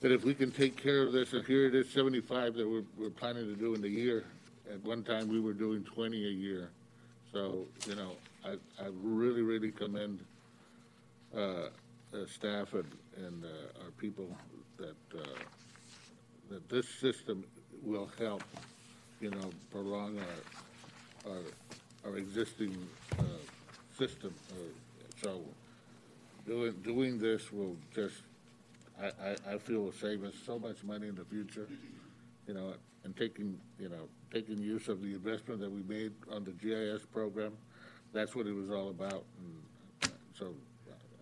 That 0.02 0.12
if 0.12 0.26
we 0.26 0.34
can 0.34 0.52
take 0.52 0.76
care 0.76 1.04
of 1.04 1.14
this, 1.14 1.34
and 1.34 1.46
here 1.46 1.68
it 1.68 1.76
is 1.76 1.90
seventy-five 1.90 2.56
that 2.56 2.68
we're, 2.68 2.84
we're 2.98 3.12
planning 3.12 3.46
to 3.46 3.56
do 3.56 3.76
in 3.76 3.82
the 3.82 3.90
year. 3.90 4.26
At 4.72 4.84
one 4.84 5.04
time, 5.04 5.28
we 5.28 5.40
were 5.40 5.54
doing 5.54 5.84
twenty 5.84 6.26
a 6.26 6.32
year. 6.32 6.70
So, 7.32 7.66
you 7.88 7.96
know, 7.96 8.12
I, 8.44 8.54
I 8.84 8.90
really, 9.02 9.42
really 9.42 9.72
commend 9.72 10.20
uh, 11.36 11.40
uh, 11.40 11.70
staff 12.28 12.74
and, 12.74 12.92
and 13.16 13.46
uh, 13.46 13.84
our 13.84 13.92
people 13.92 14.28
that, 14.78 14.96
uh, 15.16 15.24
that 16.50 16.68
this 16.68 16.90
system 16.90 17.46
will 17.84 18.10
help, 18.20 18.44
you 19.22 19.30
know, 19.30 19.50
prolong 19.72 20.20
our, 20.20 21.32
our, 21.32 21.42
our 22.12 22.18
existing 22.18 22.76
uh, 23.20 23.24
system. 23.98 24.34
Uh, 24.52 24.56
So 25.22 25.40
doing, 26.48 26.74
doing 26.84 27.20
this 27.20 27.52
will 27.54 27.78
just, 27.94 28.24
I, 29.02 29.06
I, 29.06 29.54
I 29.54 29.58
feel 29.58 29.82
will 29.82 29.92
save 29.92 30.24
us 30.24 30.34
so 30.46 30.60
much 30.60 30.84
money 30.84 31.08
in 31.08 31.16
the 31.16 31.26
future, 31.26 31.68
you 32.48 32.54
know, 32.54 32.74
and 33.04 33.16
taking, 33.16 33.60
you 33.80 33.90
know, 33.90 34.08
taking 34.32 34.60
use 34.60 34.88
of 34.88 35.02
the 35.02 35.14
investment 35.14 35.60
that 35.62 35.72
we 35.72 35.82
made 35.84 36.12
on 36.32 36.44
the 36.44 36.52
GIS 36.52 37.06
program. 37.06 37.54
That's 38.14 38.36
what 38.36 38.46
it 38.46 38.54
was 38.54 38.70
all 38.70 38.90
about. 38.90 39.24
And 39.40 39.56
uh, 40.04 40.08
so 40.38 40.54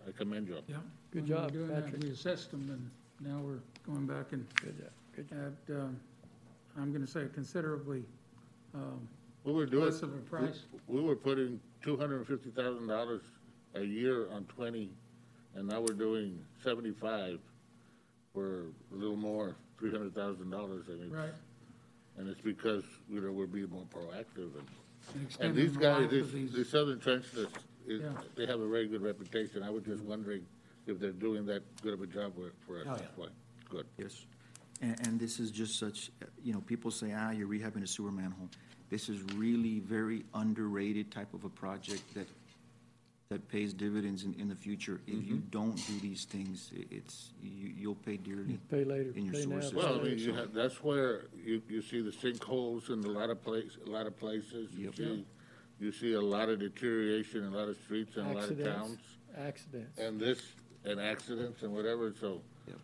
I 0.06 0.10
commend 0.12 0.48
you. 0.48 0.58
Yeah. 0.68 0.76
Good 1.10 1.22
When 1.22 1.24
we 1.24 1.28
job, 1.30 1.52
doing 1.52 1.68
that, 1.68 1.84
Patrick. 1.84 2.02
We 2.02 2.10
assessed 2.10 2.50
them, 2.50 2.68
and 2.70 3.28
now 3.30 3.38
we're 3.38 3.60
going 3.92 4.06
back 4.06 4.32
and 4.32 4.46
Good 4.62 4.78
job. 4.78 4.90
Good 5.16 5.28
job. 5.30 5.56
at, 5.68 5.74
um, 5.76 6.00
I'm 6.78 6.92
gonna 6.92 7.06
say 7.06 7.26
considerably, 7.34 8.04
um, 8.74 9.08
We 9.44 9.52
were 9.52 9.66
doing, 9.66 9.86
less 9.86 10.02
of 10.02 10.14
a 10.14 10.18
price. 10.18 10.60
we 10.86 11.00
were 11.00 11.16
putting 11.16 11.58
two 11.82 11.96
hundred 11.96 12.18
and 12.18 12.26
fifty 12.28 12.50
thousand 12.50 12.86
dollars 12.86 13.22
a 13.74 13.82
year 13.82 14.30
on 14.30 14.44
twenty, 14.44 14.90
and 15.56 15.66
now 15.66 15.80
we're 15.80 15.94
doing 15.94 16.38
seventy-five 16.62 17.40
for 18.34 18.66
a 18.92 18.94
little 18.94 19.16
more, 19.16 19.56
three 19.78 19.90
hundred 19.90 20.14
thousand 20.14 20.50
dollars, 20.50 20.88
and 20.88 21.02
it's, 21.02 21.12
Right. 21.12 21.30
and 22.18 22.28
it's 22.28 22.40
because, 22.40 22.84
you 23.08 23.20
know, 23.20 23.32
we're 23.32 23.46
being 23.46 23.70
more 23.70 23.86
proactive, 23.92 24.52
and, 24.54 24.66
and 25.14 25.14
and 25.14 25.22
extending 25.26 25.56
these 25.56 25.74
the 25.74 25.80
guys, 25.80 26.00
life 26.02 26.10
this, 26.10 26.22
of 26.26 26.32
these. 26.32 26.52
the 26.52 26.64
Southern 26.64 26.98
Trenchless, 27.00 27.48
is, 27.86 28.02
Yeah. 28.02 28.12
they 28.36 28.46
have 28.46 28.60
a 28.60 28.68
very 28.68 28.86
good 28.86 29.02
reputation, 29.02 29.62
I 29.62 29.70
was 29.70 29.84
just 29.84 30.02
wondering 30.02 30.46
if 30.86 30.98
they're 30.98 31.10
doing 31.12 31.46
that 31.46 31.62
good 31.82 31.94
of 31.94 32.02
a 32.02 32.06
job 32.06 32.36
with, 32.36 32.52
for 32.66 32.80
us, 32.80 32.86
Oh, 32.88 32.92
yeah. 32.92 32.96
that's 32.98 33.16
why, 33.16 33.26
good. 33.68 33.86
Yes. 33.98 34.24
And, 34.82 35.06
and 35.06 35.20
this 35.20 35.40
is 35.40 35.50
just 35.50 35.78
such, 35.78 36.10
uh, 36.22 36.26
you 36.42 36.52
know, 36.52 36.60
people 36.60 36.90
say, 36.90 37.12
ah, 37.16 37.30
you're 37.30 37.48
rehabbing 37.48 37.82
a 37.82 37.86
sewer 37.86 38.10
manhole. 38.12 38.48
This 38.88 39.08
is 39.08 39.22
really 39.34 39.78
very 39.80 40.24
underrated 40.34 41.10
type 41.12 41.32
of 41.34 41.44
a 41.44 41.48
project 41.50 42.02
that, 42.14 42.26
that 43.30 43.48
pays 43.48 43.72
dividends 43.72 44.24
in, 44.24 44.34
in 44.40 44.48
the 44.48 44.56
future. 44.56 45.00
If 45.06 45.14
you 45.24 45.36
mm-hmm. 45.36 45.50
don't 45.50 45.76
do 45.86 46.00
these 46.00 46.24
things, 46.24 46.72
i- 46.76 46.84
it's, 46.90 47.30
you, 47.40 47.72
you'll 47.78 47.94
pay 47.94 48.16
dearly. 48.16 48.58
Pay 48.68 48.84
later, 48.84 49.12
In 49.14 49.26
your 49.26 49.34
pay 49.34 49.44
now. 49.46 49.60
sources. 49.60 49.72
Well, 49.74 50.00
I 50.00 50.02
mean, 50.02 50.18
you 50.18 50.34
have, 50.34 50.52
that's 50.52 50.82
where 50.82 51.26
you, 51.44 51.62
you 51.68 51.80
see 51.80 52.00
the 52.02 52.10
sinkholes 52.10 52.90
in 52.90 53.04
a 53.04 53.08
lot 53.08 53.30
of 53.30 53.40
place, 53.42 53.76
a 53.86 53.88
lot 53.88 54.06
of 54.08 54.18
places. 54.18 54.72
You 54.76 54.86
Yep. 54.86 54.94
see, 54.96 55.24
you 55.78 55.92
see 55.92 56.14
a 56.14 56.20
lot 56.20 56.48
of 56.48 56.58
deterioration 56.58 57.44
in 57.44 57.52
a 57.54 57.56
lot 57.56 57.68
of 57.68 57.76
streets 57.84 58.16
and 58.16 58.26
a 58.26 58.34
lot 58.34 58.50
of 58.50 58.60
Accidents. 58.60 58.76
towns. 58.76 58.98
Accidents. 59.38 59.98
And 60.00 60.20
this, 60.20 60.42
and 60.84 61.00
accidents 61.00 61.62
and 61.62 61.72
whatever, 61.72 62.12
so 62.20 62.42
Yep. 62.66 62.78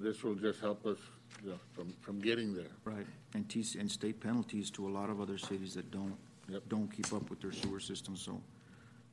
this 0.00 0.24
will 0.24 0.34
just 0.34 0.58
help 0.58 0.84
us, 0.84 0.98
you 1.44 1.50
know, 1.50 1.60
from, 1.74 1.92
from 2.00 2.18
getting 2.20 2.52
there. 2.54 2.72
Right. 2.84 3.06
And 3.34 3.44
penalties 3.48 3.76
and 3.78 3.88
state 3.88 4.20
penalties 4.20 4.68
to 4.72 4.88
a 4.88 4.90
lot 4.90 5.10
of 5.10 5.20
other 5.20 5.38
cities 5.38 5.74
that 5.74 5.92
don't, 5.92 6.16
Yep. 6.48 6.62
don't 6.68 6.88
keep 6.88 7.12
up 7.12 7.30
with 7.30 7.40
their 7.40 7.52
sewer 7.52 7.78
system, 7.78 8.16
so, 8.16 8.42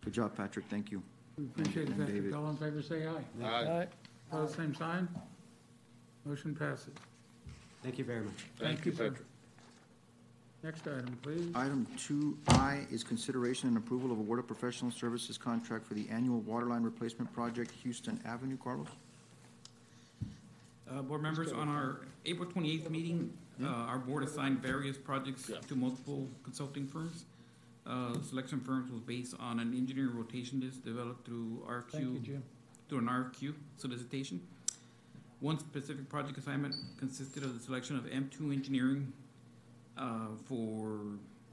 good 0.09 0.15
job, 0.15 0.35
Patrick, 0.35 0.65
thank 0.71 0.89
you. 0.91 1.03
We 1.37 1.45
Appreciate 1.45 1.83
it, 1.83 1.89
And 1.89 1.97
Patrick. 1.99 2.15
David. 2.15 2.33
All 2.33 2.49
in 2.49 2.57
favor, 2.57 2.81
say 2.81 3.05
aye. 3.05 3.45
Aye. 3.45 3.87
Opposed, 4.31 4.55
same 4.55 4.73
sign. 4.73 5.07
Motion 6.25 6.55
passes. 6.55 6.93
Thank 7.83 7.99
you 7.99 8.05
very 8.05 8.21
much. 8.21 8.33
Thank 8.59 8.85
you, 8.87 8.91
sir. 8.91 9.09
Patrick. 9.11 9.25
Next 10.63 10.81
item, 10.87 11.17
please. 11.21 11.51
Item 11.55 11.85
two 11.97 12.37
I 12.47 12.85
is 12.91 13.03
consideration 13.03 13.67
and 13.69 13.77
approval 13.77 14.11
of 14.11 14.17
award 14.17 14.39
of 14.39 14.47
professional 14.47 14.89
services 14.91 15.37
contract 15.37 15.85
for 15.85 15.93
the 15.93 16.09
annual 16.09 16.39
waterline 16.41 16.81
replacement 16.83 17.31
project, 17.31 17.71
Houston 17.83 18.19
Avenue, 18.25 18.57
Carlos? 18.57 18.87
Uh, 20.91 21.03
board 21.03 21.21
members, 21.21 21.53
on 21.53 21.69
our 21.69 22.01
April 22.25 22.49
twenty-eighth 22.49 22.89
meeting, 22.89 23.31
uh, 23.63 23.67
our 23.67 23.99
board 23.99 24.23
assigned 24.23 24.59
various 24.59 24.97
projects 24.97 25.47
Yeah. 25.49 25.59
to 25.67 25.75
multiple 25.75 26.27
consulting 26.43 26.87
firms. 26.87 27.25
Uh, 27.89 28.13
selection 28.21 28.59
firms 28.59 28.91
was 28.91 29.01
based 29.01 29.33
on 29.39 29.59
an 29.59 29.73
engineering 29.73 30.15
rotation 30.15 30.59
list 30.59 30.85
developed 30.85 31.25
through 31.25 31.63
RFQ. 31.67 31.91
Thank 31.91 32.03
you, 32.13 32.19
Jim. 32.19 32.43
through 32.87 32.99
an 32.99 33.07
RFQ 33.07 33.53
solicitation. 33.77 34.39
One 35.39 35.57
specific 35.57 36.07
project 36.09 36.37
assignment 36.37 36.75
consisted 36.99 37.43
of 37.43 37.53
the 37.57 37.59
selection 37.63 37.95
of 37.95 38.03
M2 38.05 38.53
Engineering 38.53 39.11
uh, 39.97 40.27
for 40.45 40.99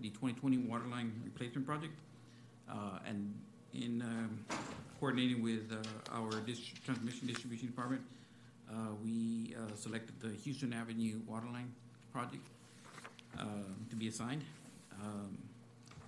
the 0.01 0.11
2020 0.11 0.59
waterline 0.59 1.13
replacement 1.25 1.67
project. 1.67 1.95
Uh, 2.69 2.99
And 3.07 3.33
in 3.73 4.03
um, 4.03 4.45
coordinating 5.01 5.43
with 5.43 5.73
uh, 5.73 6.17
our 6.19 6.31
dis- 6.41 6.59
transmission 6.85 7.27
distribution 7.29 7.69
department, 7.69 8.03
uh, 8.71 8.75
we 9.03 9.55
uh, 9.57 9.75
selected 9.77 10.21
the 10.21 10.31
Houston 10.45 10.73
Avenue 10.73 11.21
waterline 11.27 11.73
project 12.13 12.47
uh, 13.39 13.45
to 13.89 13.97
be 13.97 14.09
assigned. 14.09 14.43
Um, 15.03 15.39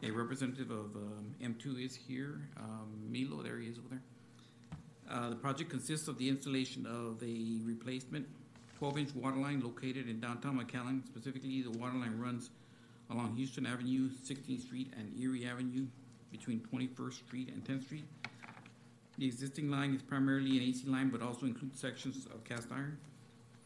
A 0.03 0.11
representative 0.11 0.71
of 0.71 0.95
um, 0.95 1.35
M2 1.43 1.85
is 1.85 1.97
here, 1.97 2.41
um, 2.57 2.89
Milo, 3.11 3.43
there 3.43 3.59
he 3.59 3.67
is 3.67 3.79
over 3.79 3.89
there. 3.91 4.03
Uh, 5.11 5.31
the 5.31 5.37
project 5.37 5.71
consists 5.71 6.07
of 6.07 6.19
the 6.19 6.29
installation 6.29 6.87
of 6.87 7.21
a 7.23 7.61
replacement 7.65 8.27
twelve-inch 8.79 9.13
water 9.15 9.37
line 9.37 9.61
located 9.61 10.09
in 10.09 10.21
downtown 10.21 10.61
McAllen. 10.61 11.05
Specifically, 11.07 11.63
the 11.63 11.71
water 11.79 11.97
line 11.97 12.17
runs 12.19 12.51
along 13.11 13.35
Houston 13.35 13.67
Avenue, 13.67 14.11
Sixteenth 14.23 14.63
Street, 14.63 14.93
and 14.97 15.11
Erie 15.19 15.47
Avenue 15.47 15.87
between 16.31 16.61
Twenty-first 16.61 17.19
Street 17.27 17.49
and 17.49 17.65
Tenth 17.65 17.87
Street. 17.87 18.05
The 19.17 19.27
existing 19.27 19.71
line 19.71 19.95
is 19.95 20.03
primarily 20.03 20.59
an 20.59 20.63
AC 20.63 20.87
line, 20.87 21.09
but 21.09 21.23
also 21.23 21.47
includes 21.47 21.81
sections 21.81 22.27
of 22.27 22.45
cast 22.45 22.71
iron. 22.71 22.99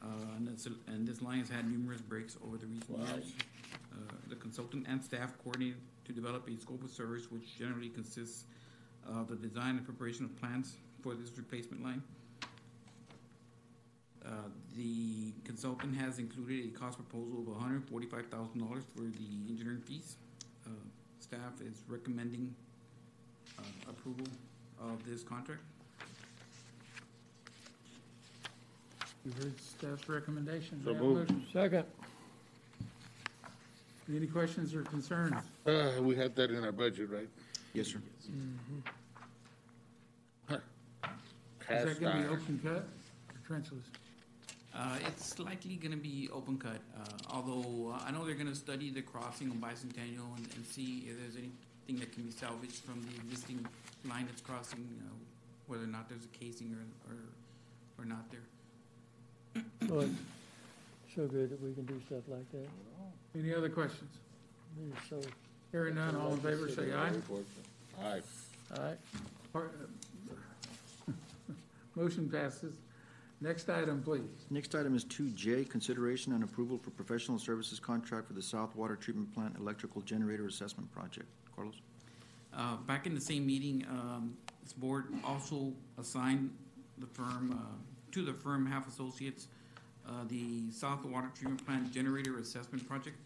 Uh, 0.01 0.07
and 0.37 0.49
this, 0.49 0.66
and 0.87 1.07
this 1.07 1.21
line 1.21 1.40
has 1.40 1.51
had 1.51 1.71
numerous 1.71 2.01
breaks 2.01 2.37
over 2.45 2.57
the 2.57 2.66
recent 2.66 2.99
years. 2.99 3.35
Uh, 3.92 4.12
the 4.29 4.37
consultant 4.37 4.87
and 4.88 5.05
staff 5.05 5.33
coordinated 5.45 5.77
to 6.12 6.20
develop 6.20 6.48
a 6.48 6.61
scope 6.61 6.83
of 6.85 6.90
service 6.90 7.31
which 7.31 7.59
generally 7.59 7.88
consists 7.88 8.44
of 9.09 9.29
the 9.29 9.37
design 9.37 9.77
and 9.77 9.85
preparation 9.85 10.25
of 10.25 10.37
plans 10.40 10.77
for 11.03 11.14
this 11.14 11.31
replacement 11.37 11.83
line. 11.83 12.03
Uh, 14.25 14.29
The 14.77 15.33
consultant 15.44 15.96
has 15.96 16.18
included 16.18 16.64
a 16.66 16.79
cost 16.79 16.96
proposal 16.98 17.44
of 17.48 17.61
hundred 17.61 17.77
and 17.77 17.88
forty-five 17.88 18.27
thousand 18.27 18.61
dollars 18.61 18.85
for 18.94 19.03
the 19.03 19.29
engineering 19.51 19.81
fees. 19.85 20.16
Uh, 20.66 20.70
Staff 21.20 21.61
is 21.61 21.83
recommending 21.88 22.55
uh, 23.59 23.62
approval 23.90 24.27
of 24.81 25.05
this 25.09 25.22
contract. 25.22 25.62
You 29.25 29.33
heard 29.40 29.55
staff's 29.61 30.09
recommendation. 30.09 30.81
So 30.85 30.90
May 30.90 30.90
I 30.90 30.94
have 30.94 31.03
a 31.03 31.07
moved. 31.07 31.31
motion? 31.31 31.46
Second. 31.53 31.85
Any 34.14 34.27
questions 34.27 34.75
or 34.75 34.83
concerns? 34.83 35.35
Uh, 35.66 35.92
we 36.03 36.14
had 36.14 36.35
that 36.37 36.51
in 36.51 36.62
our 36.64 36.72
budget, 36.72 37.09
right? 37.11 37.29
Yes, 37.72 37.87
sir. 37.88 37.98
Is 40.51 40.59
Cast 41.66 41.87
that 41.87 42.01
gonna 42.01 42.16
be 42.16 42.25
iron. 42.25 42.31
open 42.35 42.61
cut 42.62 42.85
or 43.31 43.40
trenchless? 43.48 43.85
Uh, 44.75 44.98
It's 45.07 45.38
likely 45.38 45.77
gonna 45.77 45.96
be 45.96 46.29
open 46.33 46.59
cut, 46.59 46.81
uh, 46.98 47.05
although 47.31 47.92
uh, 47.92 48.03
I 48.05 48.11
know 48.11 48.25
they're 48.27 48.35
gonna 48.35 48.55
study 48.55 48.90
the 48.90 49.01
crossing 49.03 49.51
on 49.51 49.59
Bicentennial 49.59 50.37
and 50.37 50.46
and 50.57 50.66
see 50.66 51.07
if 51.09 51.18
there's 51.20 51.37
anything 51.37 52.01
that 52.01 52.12
can 52.12 52.25
be 52.25 52.31
salvaged 52.33 52.83
from 52.85 53.01
the 53.03 53.14
existing 53.22 53.64
line 54.05 54.27
that's 54.27 54.40
crossing, 54.42 54.87
uh, 55.07 55.14
whether 55.68 55.85
or 55.85 55.87
not 55.87 56.09
there's 56.09 56.25
a 56.25 56.29
casing 56.38 56.75
or, 56.75 57.12
or, 57.12 57.18
or 58.03 58.05
not 58.05 58.25
there. 58.31 59.62
Well, 59.88 60.01
it's 60.03 61.14
so 61.14 61.27
good 61.29 61.51
that 61.51 61.62
we 61.62 61.72
can 61.75 61.85
do 61.87 62.01
stuff 62.07 62.25
like 62.29 62.51
that. 62.53 62.68
Any 63.38 63.55
other 63.55 63.68
questions? 63.68 64.11
So. 65.09 65.21
Hearing 65.71 65.95
none, 65.95 66.16
all 66.16 66.35
in 66.35 66.40
favor, 66.40 66.68
say 66.68 66.92
aye. 66.92 67.11
Aye. 68.05 68.21
Aye. 68.75 68.92
Par- 69.53 69.71
uh, 71.09 71.12
Motion 71.95 72.29
passes. 72.29 72.75
Next 73.40 73.68
item, 73.71 74.03
please. 74.03 74.21
Next 74.51 74.75
item 74.75 74.95
is 74.95 75.05
two 75.05 75.31
J, 75.31 75.64
consideration 75.64 76.33
and 76.35 76.45
approval 76.45 76.79
for 76.79 76.90
professional 76.90 77.38
services 77.38 77.81
contract 77.81 78.29
for 78.29 78.35
the 78.35 78.42
South 78.42 78.77
Water 78.77 78.97
Treatment 78.97 79.33
Plant 79.35 79.57
Electrical 79.59 80.03
Generator 80.03 80.47
Assessment 80.47 80.92
Project. 80.92 81.27
Carlos? 81.57 81.75
Uh, 82.55 82.77
Back 82.87 83.07
in 83.07 83.14
the 83.14 83.21
same 83.23 83.47
meeting, 83.47 83.85
um, 83.90 84.37
this 84.62 84.75
board 84.75 85.07
also 85.25 85.73
assigned 85.99 86.51
the 86.99 87.07
firm, 87.07 87.53
uh, 87.59 88.12
to 88.12 88.23
the 88.25 88.35
firm 88.35 88.66
Halff 88.66 88.87
Associates, 88.88 89.49
uh, 90.08 90.24
the 90.28 90.70
South 90.70 91.04
Water 91.04 91.30
Treatment 91.34 91.64
Plant 91.64 91.92
Generator 91.92 92.38
Assessment 92.38 92.86
Project. 92.88 93.16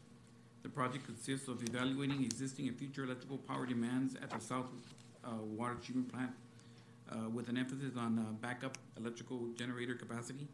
The 0.62 0.68
project 0.68 1.06
consists 1.06 1.48
of 1.48 1.62
evaluating 1.62 2.24
existing 2.24 2.68
and 2.68 2.76
future 2.76 3.04
electrical 3.04 3.38
power 3.38 3.66
demands 3.66 4.14
at 4.16 4.30
the 4.30 4.40
South 4.40 4.66
uh, 5.24 5.30
Water 5.42 5.76
Treatment 5.82 6.12
Plant 6.12 6.32
uh, 7.10 7.28
with 7.30 7.48
an 7.48 7.56
emphasis 7.56 7.96
on 7.96 8.18
uh, 8.18 8.32
backup 8.46 8.76
electrical 8.98 9.48
generator 9.56 9.94
capacity. 9.94 10.46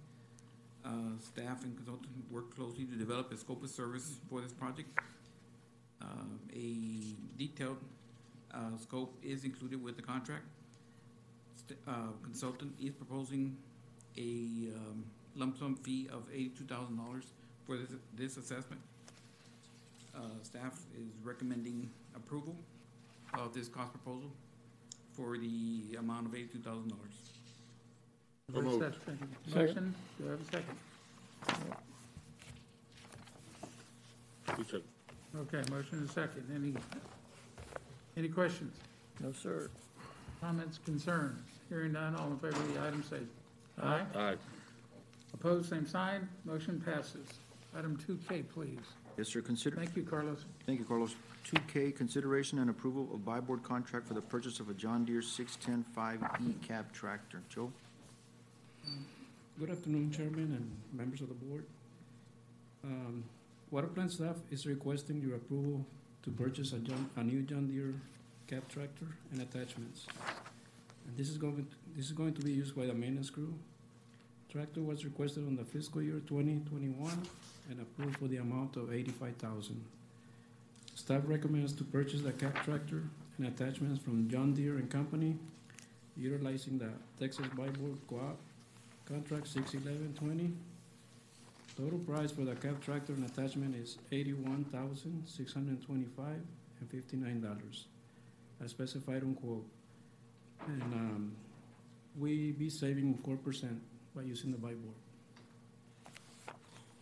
Uh, 0.84 0.88
Staff 1.20 1.64
and 1.64 1.76
consultant 1.76 2.10
work 2.30 2.54
closely 2.54 2.84
to 2.84 2.96
develop 2.96 3.32
a 3.32 3.36
scope 3.36 3.62
of 3.62 3.70
service 3.70 4.16
for 4.28 4.40
this 4.40 4.52
project. 4.52 4.88
A 6.54 7.16
detailed 7.38 7.78
scope 8.80 9.16
is 9.22 9.44
included 9.44 9.82
with 9.82 9.96
the 9.96 10.02
contract. 10.02 10.44
St- 11.56 11.78
Consultant 12.22 12.74
is 12.80 12.92
proposing 12.92 13.56
a 14.18 14.68
um, 14.74 15.04
lump 15.36 15.58
sum 15.58 15.76
fee 15.76 16.08
of 16.12 16.24
eighty-two 16.32 16.64
thousand 16.64 16.96
dollars 16.96 17.24
for 17.66 17.76
this, 17.76 17.88
this 18.16 18.36
assessment. 18.36 18.80
Uh, 20.14 20.20
Staff 20.42 20.80
is 20.98 21.08
recommending 21.24 21.88
approval 22.14 22.54
of 23.34 23.54
this 23.54 23.68
cost 23.68 23.92
proposal 23.92 24.30
for 25.14 25.38
the 25.38 25.96
amount 25.98 26.26
of 26.26 26.34
eighty-two 26.34 26.58
thousand 26.58 26.88
dollars. 26.88 27.12
So 28.54 28.60
moved. 28.60 28.94
Motion, 29.54 29.94
do 30.18 30.26
I 30.26 30.30
have 30.32 30.40
a 30.40 30.44
second? 30.44 30.76
He 34.58 34.64
took- 34.64 34.84
Okay, 35.34 35.62
motion 35.70 35.98
and 35.98 36.10
second. 36.10 36.44
Any, 36.54 36.74
any 38.18 38.28
questions? 38.28 38.76
No, 39.20 39.32
sir. 39.32 39.70
Comments, 40.42 40.78
concerns? 40.84 41.40
Hearing 41.70 41.92
none, 41.92 42.14
all 42.16 42.26
in 42.26 42.36
favor 42.38 42.56
of 42.56 42.74
the 42.74 42.82
item 42.86 43.02
say 43.08 43.20
aye. 43.82 44.02
Aye. 44.14 44.34
Opposed, 45.34 45.68
same 45.70 45.86
sign. 45.86 46.28
Motion 46.44 46.80
passes. 46.84 47.26
Item 47.76 47.96
two 47.96 48.18
K, 48.28 48.42
please. 48.42 48.78
Yes, 49.16 49.28
sir, 49.28 49.40
consider, 49.42 49.76
Thank 49.76 49.94
you, 49.96 50.02
Carlos. 50.04 50.44
thank 50.66 50.78
you, 50.78 50.84
Carlos. 50.86 51.14
Two 51.44 51.56
K, 51.72 51.90
consideration 51.90 52.58
and 52.60 52.70
approval 52.70 53.08
of 53.12 53.24
buy 53.24 53.40
board 53.40 53.62
contract 53.62 54.06
for 54.06 54.14
the 54.14 54.20
purchase 54.22 54.60
of 54.60 54.68
a 54.70 54.74
John 54.74 55.04
Deere 55.04 55.22
six-ten 55.22 55.84
five 55.94 56.22
E 56.40 56.54
cab 56.66 56.92
tractor. 56.92 57.42
Joe? 57.48 57.70
Good 59.58 59.70
afternoon, 59.70 60.10
Chairman 60.10 60.54
and 60.56 60.70
members 60.98 61.20
of 61.20 61.28
the 61.28 61.34
board. 61.34 61.64
Um, 62.84 63.24
Water 63.70 63.86
plant 63.86 64.12
staff 64.12 64.36
is 64.50 64.66
requesting 64.66 65.20
your 65.22 65.36
approval 65.36 65.84
to 66.24 66.30
purchase 66.30 66.72
a 66.72 66.78
John, 66.78 67.08
a 67.16 67.22
new 67.24 67.42
John 67.42 67.66
Deere 67.68 67.94
cab 68.46 68.68
tractor 68.68 69.06
and 69.30 69.40
attachments. 69.40 70.06
And 71.06 71.16
this 71.16 71.28
is 71.30 71.38
going, 71.38 71.66
this 71.96 72.06
is 72.06 72.12
going 72.12 72.34
to 72.34 72.42
be 72.42 72.52
used 72.52 72.76
by 72.76 72.86
the 72.86 72.92
maintenance 72.94 73.30
crew. 73.30 73.54
Tractor 74.52 74.82
was 74.82 75.02
requested 75.02 75.46
on 75.46 75.56
the 75.56 75.64
fiscal 75.64 76.02
year 76.02 76.20
twenty 76.26 76.60
twenty-one 76.68 77.22
and 77.70 77.80
approved 77.80 78.18
for 78.18 78.28
the 78.28 78.36
amount 78.36 78.76
of 78.76 78.92
eighty-five 78.92 79.36
thousand. 79.36 79.82
Staff 80.94 81.22
recommends 81.24 81.72
to 81.72 81.84
purchase 81.84 82.20
the 82.20 82.32
cab 82.32 82.54
tractor 82.62 83.02
and 83.38 83.46
attachments 83.46 84.02
from 84.04 84.28
John 84.28 84.52
Deere 84.52 84.76
and 84.76 84.90
Company 84.90 85.36
utilizing 86.18 86.76
the 86.76 86.90
Texas 87.18 87.46
Board 87.56 87.78
Co-op 88.06 88.36
Contract 89.08 89.48
six 89.48 89.72
eleven 89.72 90.12
twenty. 90.18 90.52
Total 91.74 91.98
price 92.00 92.30
for 92.30 92.42
the 92.42 92.54
cab 92.54 92.84
tractor 92.84 93.14
and 93.14 93.24
attachment 93.24 93.74
is 93.74 93.96
eighty-one 94.12 94.66
thousand, 94.70 95.24
six 95.26 95.54
hundred 95.54 95.78
and 95.78 95.86
twenty-five 95.86 96.42
and 96.80 96.90
fifty-nine 96.90 97.40
dollars, 97.40 97.86
as 98.62 98.70
specified 98.70 99.22
on 99.22 99.34
quote. 99.34 99.64
And, 100.66 100.82
um, 100.82 101.32
we 102.20 102.52
be 102.52 102.68
saving 102.68 103.14
four 103.24 103.36
percent 103.36 103.80
by 104.14 104.22
using 104.22 104.50
the 104.52 104.58
whiteboard. 104.58 104.82
board. 104.82 106.54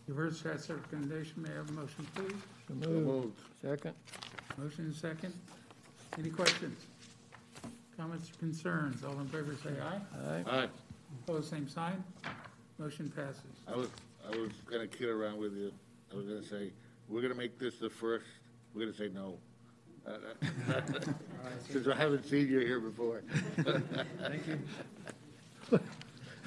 You've 0.07 0.17
heard 0.17 0.35
staff's 0.35 0.69
recommendation, 0.69 1.41
may 1.43 1.49
I 1.51 1.55
have 1.55 1.69
a 1.69 1.73
motion, 1.73 2.05
please? 2.15 2.31
So 2.67 2.73
So 2.81 2.89
moved. 2.89 3.05
moved. 3.05 3.39
Second. 3.61 3.93
Motion 4.57 4.85
and 4.85 4.95
second. 4.95 5.33
Any 6.17 6.29
questions? 6.29 6.77
Comments 7.97 8.29
or 8.29 8.33
concerns? 8.39 9.03
All 9.03 9.19
in 9.19 9.27
favor 9.27 9.55
say 9.63 9.69
aye. 9.81 9.99
Aye. 10.27 10.43
All 10.49 10.59
right, 10.59 10.69
Opposed, 11.27 11.49
same 11.49 11.67
sign. 11.69 12.03
Motion 12.79 13.09
passes. 13.15 13.41
I 13.67 13.75
was, 13.75 13.89
I 14.27 14.35
was 14.35 14.51
gonna 14.69 14.87
kid 14.87 15.09
around 15.09 15.37
with 15.37 15.53
you. 15.53 15.71
I 16.11 16.15
was 16.15 16.25
gonna 16.25 16.43
say, 16.43 16.71
we're 17.07 17.21
gonna 17.21 17.35
make 17.35 17.59
this 17.59 17.75
the 17.77 17.89
first, 17.89 18.25
we're 18.73 18.81
gonna 18.85 18.97
say 18.97 19.09
no. 19.13 19.37
Uh, 20.07 20.81
Since 21.69 21.87
I 21.87 21.95
haven't 21.95 22.25
seen 22.25 22.47
you 22.49 22.59
here 22.61 22.79
before. 22.79 23.21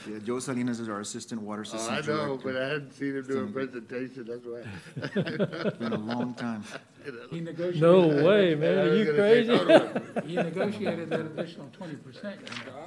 Yeah, 0.07 0.19
Joe 0.19 0.39
Salinas 0.39 0.81
is 0.81 0.89
our 0.89 1.01
Assistant 1.01 1.41
Water 1.41 1.63
Oh, 1.63 1.65
System 1.65 1.95
I 1.95 2.01
Director. 2.03 2.27
know, 2.27 2.41
but 2.43 2.57
I 2.57 2.65
hadn't 2.69 2.93
seen 2.93 3.17
him 3.17 3.27
do 3.27 3.45
a 3.45 3.47
presentation, 3.47 4.27
that's 4.27 4.45
why. 4.45 4.63
It's 5.67 5.77
been 5.79 5.93
a 5.93 5.99
long 5.99 6.35
time. 6.35 6.63
He 7.31 7.41
negotiated. 7.41 7.81
No 7.81 8.09
way, 8.09 8.55
man. 8.55 8.79
Are 8.79 8.95
you 8.95 9.13
crazy? 9.15 9.49
no. 9.51 10.03
He 10.27 10.37
negotiated 10.37 11.11
that 11.11 11.21
additional 11.21 11.69
twenty 11.73 11.97
percent. 11.97 12.39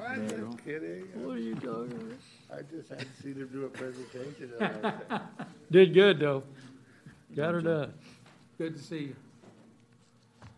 I'm 0.07 0.27
just 0.27 0.63
kidding. 0.63 1.03
What 1.15 1.35
are 1.37 1.39
you 1.39 1.55
talking 1.55 1.91
about? 2.49 2.59
I 2.59 2.61
just 2.71 2.89
hadn't 2.89 3.15
seen 3.21 3.33
him 3.35 3.49
do 3.51 3.65
a 3.65 3.69
presentation. 3.69 4.51
and 4.59 4.85
I 4.85 4.91
was- 5.17 5.21
Did 5.71 5.93
good, 5.93 6.19
though. 6.19 6.43
Got 7.35 7.53
her 7.55 7.61
done. 7.61 7.93
Good 8.57 8.75
to 8.77 8.81
see 8.81 8.99
you. 8.99 9.15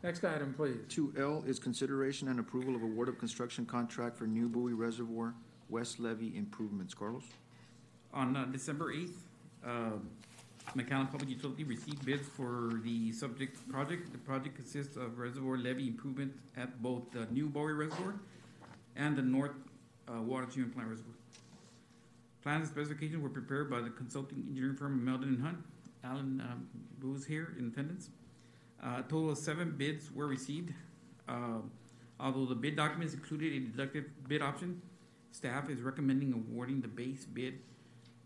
Next 0.04 0.24
item, 0.24 0.54
please. 0.54 0.78
Two 0.88 1.14
L 1.18 1.44
is 1.46 1.60
consideration 1.60 2.28
and 2.30 2.40
approval 2.40 2.76
of 2.76 2.84
award 2.84 3.10
of 3.10 3.18
construction 3.18 3.66
contract 3.66 4.16
for 4.18 4.26
New 4.28 4.48
Bowie 4.48 4.74
Reservoir 4.74 5.34
West 5.70 6.00
Levee 6.00 6.34
improvements. 6.36 6.94
Carlos? 6.94 7.24
On 8.14 8.36
uh, 8.36 8.46
December 8.46 8.92
eighth, 8.92 9.28
McAllen 10.76 11.10
Public 11.12 11.30
Utility 11.30 11.64
received 11.64 12.06
bids 12.06 12.28
for 12.28 12.80
the 12.84 13.12
subject 13.12 13.68
project. 13.70 14.12
The 14.12 14.18
project 14.20 14.56
consists 14.56 14.98
of 14.98 15.18
reservoir 15.20 15.58
levee 15.58 15.88
improvement 15.88 16.34
at 16.58 16.82
both 16.82 17.12
the 17.12 17.28
New 17.32 17.48
Bowie 17.48 17.74
Reservoir 17.74 18.16
and 18.96 19.16
the 19.16 19.22
North 19.22 19.52
uh, 20.08 20.22
Water 20.22 20.46
Treatment 20.46 20.76
Plant 20.76 20.90
Reservoir. 20.90 21.14
Plans 22.42 22.62
and 22.62 22.70
specifications 22.70 23.22
were 23.22 23.30
prepared 23.30 23.70
by 23.70 23.82
the 23.82 23.90
consulting 23.90 24.44
engineering 24.48 24.76
firm 24.76 25.04
Melden 25.04 25.30
and 25.30 25.42
Hunt. 25.42 25.58
Alan 26.04 26.42
um, 26.42 26.68
Boo 27.00 27.16
is 27.16 27.26
here 27.26 27.56
in 27.60 27.68
attendance. 27.68 28.10
Uh, 28.82 29.00
A 29.00 29.02
total 29.04 29.32
of 29.32 29.38
seven 29.38 29.76
bids 29.78 30.12
were 30.12 30.28
received. 30.28 30.74
Uh, 31.28 31.60
Although 32.22 32.48
the 32.48 32.56
bid 32.56 32.76
documents 32.76 33.14
included 33.14 33.54
a 33.54 33.60
deductive 33.60 34.06
bid 34.28 34.42
option, 34.42 34.82
staff 35.32 35.70
is 35.70 35.82
recommending 35.82 36.34
awarding 36.34 36.82
the 36.82 36.88
base 36.88 37.26
bid 37.26 37.60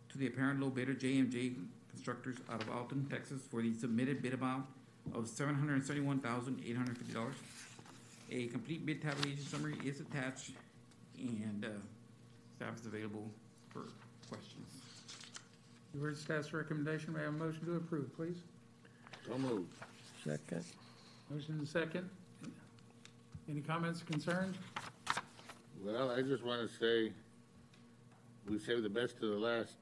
to 0.10 0.18
the 0.18 0.28
apparent 0.28 0.60
low 0.60 0.70
bidder, 0.70 0.94
JMJ 0.94 1.56
Constructors 1.90 2.38
out 2.52 2.62
of 2.62 2.70
Alton, 2.70 3.06
Texas, 3.10 3.42
for 3.50 3.62
the 3.62 3.74
submitted 3.74 4.22
bid 4.22 4.34
amount 4.34 4.66
of 5.14 5.28
seven 5.28 5.54
hundred 5.56 5.76
and 5.76 5.86
seventy-one 5.86 6.20
thousand, 6.20 6.62
eight 6.66 6.76
hundred 6.76 6.90
and 6.90 6.98
fifty 6.98 7.14
dollars. 7.14 7.36
A 8.32 8.48
complete 8.48 8.86
bid 8.86 9.02
tabulation 9.02 9.44
summary 9.46 9.76
is 9.86 10.00
attached, 10.00 10.52
and, 11.20 11.64
uh, 11.66 11.70
staff 12.58 12.80
is 12.80 12.88
available 12.88 13.30
for 13.70 13.84
questions. 14.28 14.68
You 15.94 16.02
heard 16.02 16.18
staff's 16.18 16.52
recommendation, 16.52 17.14
may 17.14 17.20
I 17.20 17.24
have 17.26 17.36
a 17.36 17.38
motion 17.38 17.64
to 17.66 17.76
approve, 17.76 18.16
please? 18.16 18.38
So 19.28 19.38
moved. 19.38 19.72
Second. 20.26 20.64
Motion 21.30 21.60
and 21.60 21.68
second. 21.68 22.10
Any 23.48 23.62
comments, 23.62 24.02
or 24.02 24.06
concerns? 24.06 24.56
Well, 25.84 26.12
I 26.12 26.22
just 26.22 26.46
want 26.46 26.62
to 26.62 26.78
say, 26.78 27.12
we 28.50 28.58
saved 28.58 28.84
the 28.84 28.90
best 28.90 29.20
to 29.20 29.28
the 29.30 29.38
last. 29.38 29.76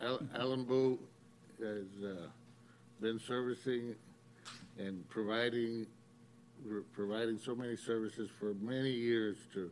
Al- 0.00 0.22
Alan 0.34 0.64
Boo 0.64 0.98
has 1.60 1.86
uh, 2.02 2.26
been 3.02 3.20
servicing 3.20 3.94
and 4.78 5.06
providing, 5.10 5.86
providing 6.94 7.38
so 7.38 7.54
many 7.54 7.76
services 7.76 8.30
for 8.40 8.54
many 8.62 8.90
years 8.92 9.36
to, 9.52 9.70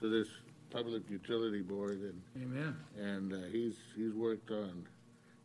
to 0.00 0.08
this 0.08 0.26
public 0.70 1.08
utility 1.08 1.62
board, 1.62 2.00
and, 2.00 2.20
Amen. 2.42 2.76
and 2.98 3.32
uh, 3.32 3.36
he's, 3.52 3.76
he's 3.96 4.12
worked 4.14 4.50
on 4.50 4.84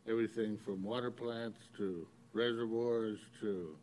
everything 0.08 0.58
from 0.64 0.82
water 0.82 1.12
plants 1.12 1.60
to 1.76 2.04
reservoirs 2.32 3.20
to, 3.40 3.76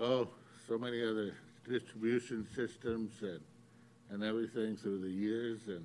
oh, 0.00 0.26
so 0.66 0.76
many 0.76 1.00
other 1.08 1.36
distribution 1.68 2.44
systems 2.56 3.12
and, 3.22 3.38
and 4.12 4.22
everything 4.22 4.76
through 4.76 5.00
the 5.00 5.08
years, 5.08 5.60
and, 5.68 5.84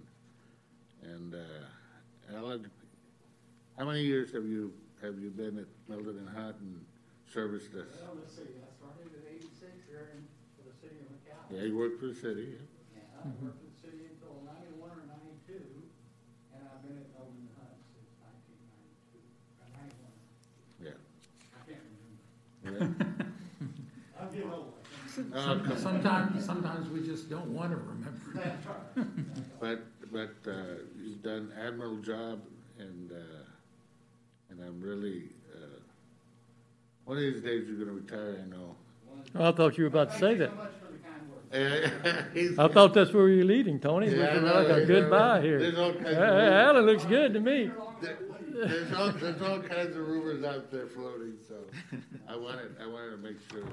and, 1.04 1.34
uh, 1.34 2.36
Alan, 2.36 2.70
how 3.78 3.86
many 3.86 4.02
years 4.02 4.34
have 4.34 4.44
you, 4.46 4.74
have 5.02 5.18
you 5.18 5.30
been 5.30 5.58
at 5.60 5.66
Melden 5.88 6.18
and 6.20 6.30
Hunt 6.30 6.58
and 6.60 6.84
serviced 7.32 7.72
us? 7.74 7.88
Well, 8.04 8.18
let's 8.20 8.36
see, 8.36 8.44
I 8.60 8.68
started 8.76 9.08
at 9.16 9.24
eighty-six 9.32 9.72
here 9.88 10.12
in, 10.12 10.28
for 10.60 10.68
the 10.68 10.76
city 10.76 11.00
of 11.00 11.08
McAllen. 11.08 11.56
Yeah, 11.56 11.64
you 11.72 11.78
worked 11.78 12.00
for 12.02 12.08
the 12.08 12.16
city, 12.20 12.60
And 12.96 13.08
I 13.16 13.28
worked 13.40 13.64
for 13.64 13.70
the 13.72 13.80
city 13.80 14.04
until 14.12 14.44
ninety-one 14.44 14.92
or 14.92 15.08
ninety-two, 15.08 15.64
and 16.52 16.68
I've 16.68 16.84
been 16.84 17.00
at 17.00 17.08
Melden 17.16 17.48
and 17.48 17.54
Hunt 17.64 17.80
since 17.96 18.12
nineteen 18.20 18.60
ninety-two, 18.68 19.24
or 19.64 19.68
ninety-one. 19.72 20.20
yeah. 20.84 21.00
I 21.56 21.60
can't 21.64 21.80
remember. 22.68 23.08
Yeah. 23.08 23.17
I'm 25.18 25.30
getting 25.30 25.50
old. 25.50 25.64
Come 25.64 25.72
on. 25.72 25.78
Sometimes, 25.80 26.46
sometimes 26.46 26.90
we 26.90 27.06
just 27.06 27.30
don't 27.30 27.48
want 27.48 27.72
to 27.72 27.78
remember. 27.78 28.12
That's 28.36 28.66
right. 28.98 29.08
But, 29.60 29.80
but, 30.12 30.52
uh, 30.52 30.56
you've 31.02 31.22
done 31.24 31.52
admirable 31.60 31.98
job, 31.98 32.40
and, 32.80 33.12
uh, 33.12 33.16
and 34.50 34.62
I'm 34.62 34.80
really, 34.82 35.24
uh, 35.56 35.80
one 37.06 37.18
of 37.18 37.24
these 37.24 37.42
days 37.42 37.68
you're 37.68 37.78
gonna 37.80 37.94
retire, 37.98 38.44
I 38.46 38.50
know. 38.50 38.76
I 39.36 39.52
thought 39.52 39.78
you 39.78 39.84
were 39.84 39.90
about 39.90 40.12
to 40.14 40.20
say 40.20 40.36
that. 40.36 40.52
Thank 40.52 40.52
you 40.52 40.58
so 40.58 40.64
much 40.64 40.72
for 40.80 40.92
the 40.94 41.00
kind 41.00 42.14
words. 42.14 42.34
He's- 42.34 42.60
I 42.60 42.68
thought 42.68 42.94
that's 42.94 43.14
where 43.14 43.28
you 43.30 43.40
were 43.40 43.44
leading, 43.46 43.80
Tony. 43.80 44.08
Yeah, 44.10 44.16
I 44.28 44.34
Looking 44.34 44.48
know, 44.48 44.54
like 44.54 44.68
a 44.70 44.80
yeah, 44.82 44.86
goodbye 44.86 45.40
there's 45.42 45.74
here. 45.76 45.84
all 45.84 45.94
kinds 45.94 46.06
of 46.06 46.18
rumors. 46.18 46.52
Alan 46.54 46.86
looks 46.86 47.06
good 47.06 47.34
to 47.34 47.40
me. 47.40 47.72
There's 48.54 48.94
all, 48.94 49.12
there's 49.12 49.42
all 49.42 49.60
kinds 49.60 49.96
of 49.96 50.08
rumors 50.08 50.44
out 50.44 50.72
there 50.72 50.88
floating, 50.88 51.34
so 51.48 51.56
I 52.28 52.36
wanted, 52.36 52.76
I 52.82 52.88
wanted 52.88 53.12
to 53.12 53.18
make 53.18 53.38
sure 53.52 53.64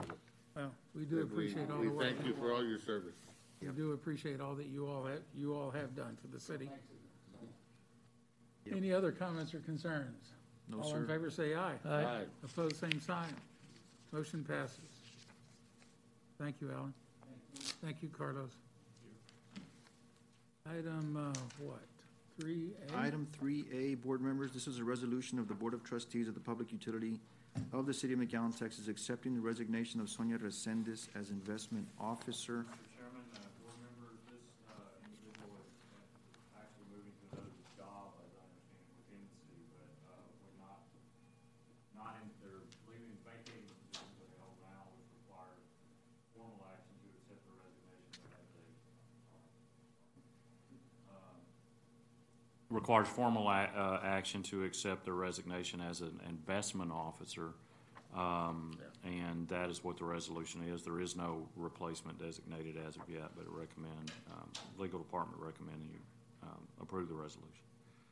Well, 0.56 0.70
we 0.94 1.04
do 1.04 1.16
that 1.16 1.26
we, 1.26 1.32
appreciate 1.32 1.70
all 1.70 1.78
we 1.78 1.86
the 1.88 1.92
work. 1.92 2.04
thank 2.06 2.26
you 2.26 2.34
for 2.34 2.52
all 2.52 2.64
your 2.64 2.78
service. 2.78 3.14
We 3.60 3.68
do 3.68 3.92
appreciate 3.92 4.40
all 4.40 4.54
that 4.54 4.66
you 4.66 4.86
all 4.86 5.04
have, 5.04 5.20
you 5.34 5.54
all 5.54 5.70
have 5.70 5.96
done 5.96 6.16
for 6.20 6.28
the 6.28 6.38
city. 6.40 6.68
Any 8.70 8.92
other 8.92 9.10
comments 9.12 9.54
or 9.54 9.58
concerns? 9.60 10.32
No, 10.70 10.80
All 10.80 10.94
in 10.94 11.02
sir. 11.02 11.06
favor, 11.06 11.30
say 11.30 11.54
aye. 11.54 11.74
Aye. 11.86 12.22
Opposed, 12.42 12.76
same 12.76 13.00
sign. 13.00 13.28
Motion 14.12 14.44
passes. 14.44 14.78
Thank 16.38 16.56
you, 16.60 16.70
Alan. 16.74 16.94
Thank 17.82 18.02
you, 18.02 18.08
Carlos. 18.08 18.50
Item, 20.70 21.16
uh, 21.16 21.38
what, 21.62 21.82
three 22.40 22.70
A? 22.94 22.98
Item 22.98 23.26
three 23.38 23.64
A, 23.74 23.96
board 23.96 24.22
members, 24.22 24.52
this 24.52 24.66
is 24.66 24.78
a 24.78 24.84
resolution 24.84 25.38
of 25.38 25.46
the 25.46 25.54
Board 25.54 25.74
of 25.74 25.84
Trustees 25.84 26.26
of 26.26 26.34
the 26.34 26.40
Public 26.40 26.72
Utility 26.72 27.18
of 27.72 27.86
the 27.86 27.94
City 27.94 28.14
of 28.14 28.20
McAllen, 28.20 28.56
Texas, 28.56 28.88
accepting 28.88 29.34
the 29.34 29.40
resignation 29.40 30.00
of 30.00 30.08
Sonia 30.08 30.38
Resendez 30.38 31.08
as 31.14 31.30
investment 31.30 31.86
officer. 32.00 32.66
Chairman, 32.94 33.22
uh, 33.34 33.38
board 33.62 33.78
members, 33.82 34.18
this, 34.30 34.42
uh, 34.70 34.74
individual 35.06 35.62
is 35.62 35.74
actually 36.54 36.86
moving 36.94 37.14
to 37.14 37.24
another 37.34 37.50
job, 37.78 38.14
as 38.22 38.30
I 38.34 38.42
understand, 38.46 38.82
within 38.94 39.22
the 39.26 39.30
city, 39.42 39.62
but, 39.74 39.90
uh, 40.06 40.18
we're 40.42 40.58
not, 40.62 40.82
not 41.98 42.14
in, 42.22 42.26
they're 42.42 42.62
leaving 42.90 43.14
vacating 43.26 43.66
the 43.70 43.74
position 43.90 44.06
that 44.18 44.22
they 44.22 44.38
hold 44.38 44.54
now, 44.62 44.86
which 44.98 45.10
requires 45.14 45.62
formal 46.34 46.62
action 46.74 46.94
to 46.94 47.06
accept 47.10 47.42
the 47.42 47.54
resignation 47.58 48.22
as 48.34 48.50
a, 48.54 48.66
uh, 51.10 51.38
requires 52.74 53.06
formal 53.08 53.48
a- 53.48 53.70
uh, 53.76 54.00
action 54.02 54.42
to 54.42 54.64
accept 54.64 55.04
the 55.04 55.12
resignation 55.12 55.80
as 55.80 56.00
an 56.00 56.20
investment 56.28 56.90
officer. 56.90 57.52
Um, 58.14 58.76
and 59.04 59.46
that 59.48 59.70
is 59.70 59.82
what 59.84 59.96
the 59.96 60.04
resolution 60.04 60.62
is. 60.62 60.82
There 60.82 61.00
is 61.00 61.16
no 61.16 61.48
replacement 61.56 62.18
designated 62.18 62.76
as 62.76 62.96
of 62.96 63.02
yet, 63.08 63.30
but 63.36 63.42
it 63.42 63.50
recommend, 63.50 64.12
um, 64.32 64.48
legal 64.78 64.98
department 64.98 65.40
recommending 65.40 65.88
you, 65.92 66.00
um, 66.42 66.66
approve 66.80 67.08
the 67.08 67.14
resolution. 67.14 67.62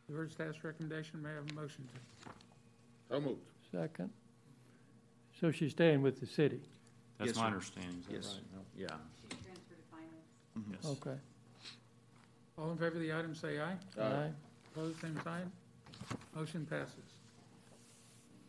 You 0.08 0.14
heard 0.16 0.32
staff's 0.32 0.62
recommendation, 0.64 1.22
may 1.22 1.30
I 1.30 1.34
have 1.34 1.50
a 1.50 1.54
motion 1.54 1.88
to? 1.88 2.30
So 3.08 3.20
moved. 3.20 3.40
Second. 3.70 4.10
So 5.40 5.50
she's 5.50 5.70
staying 5.72 6.02
with 6.02 6.20
the 6.20 6.26
city? 6.26 6.60
That's 7.18 7.28
Yes, 7.28 7.36
my 7.36 7.42
sir. 7.42 7.46
understanding, 7.46 7.98
is 8.00 8.06
Yes. 8.10 8.26
that 8.26 8.34
right? 8.34 8.52
No? 8.52 8.64
Yeah. 8.76 8.98
Yes. 10.70 10.84
Okay. 10.84 11.18
All 12.58 12.70
in 12.72 12.76
favor 12.76 12.96
of 12.96 13.00
the 13.00 13.12
item, 13.12 13.34
say 13.34 13.60
aye. 13.60 13.76
Aye. 13.98 14.32
Opposed, 14.74 15.00
same 15.00 15.20
sign. 15.22 15.52
Motion 16.34 16.66
passes. 16.66 16.94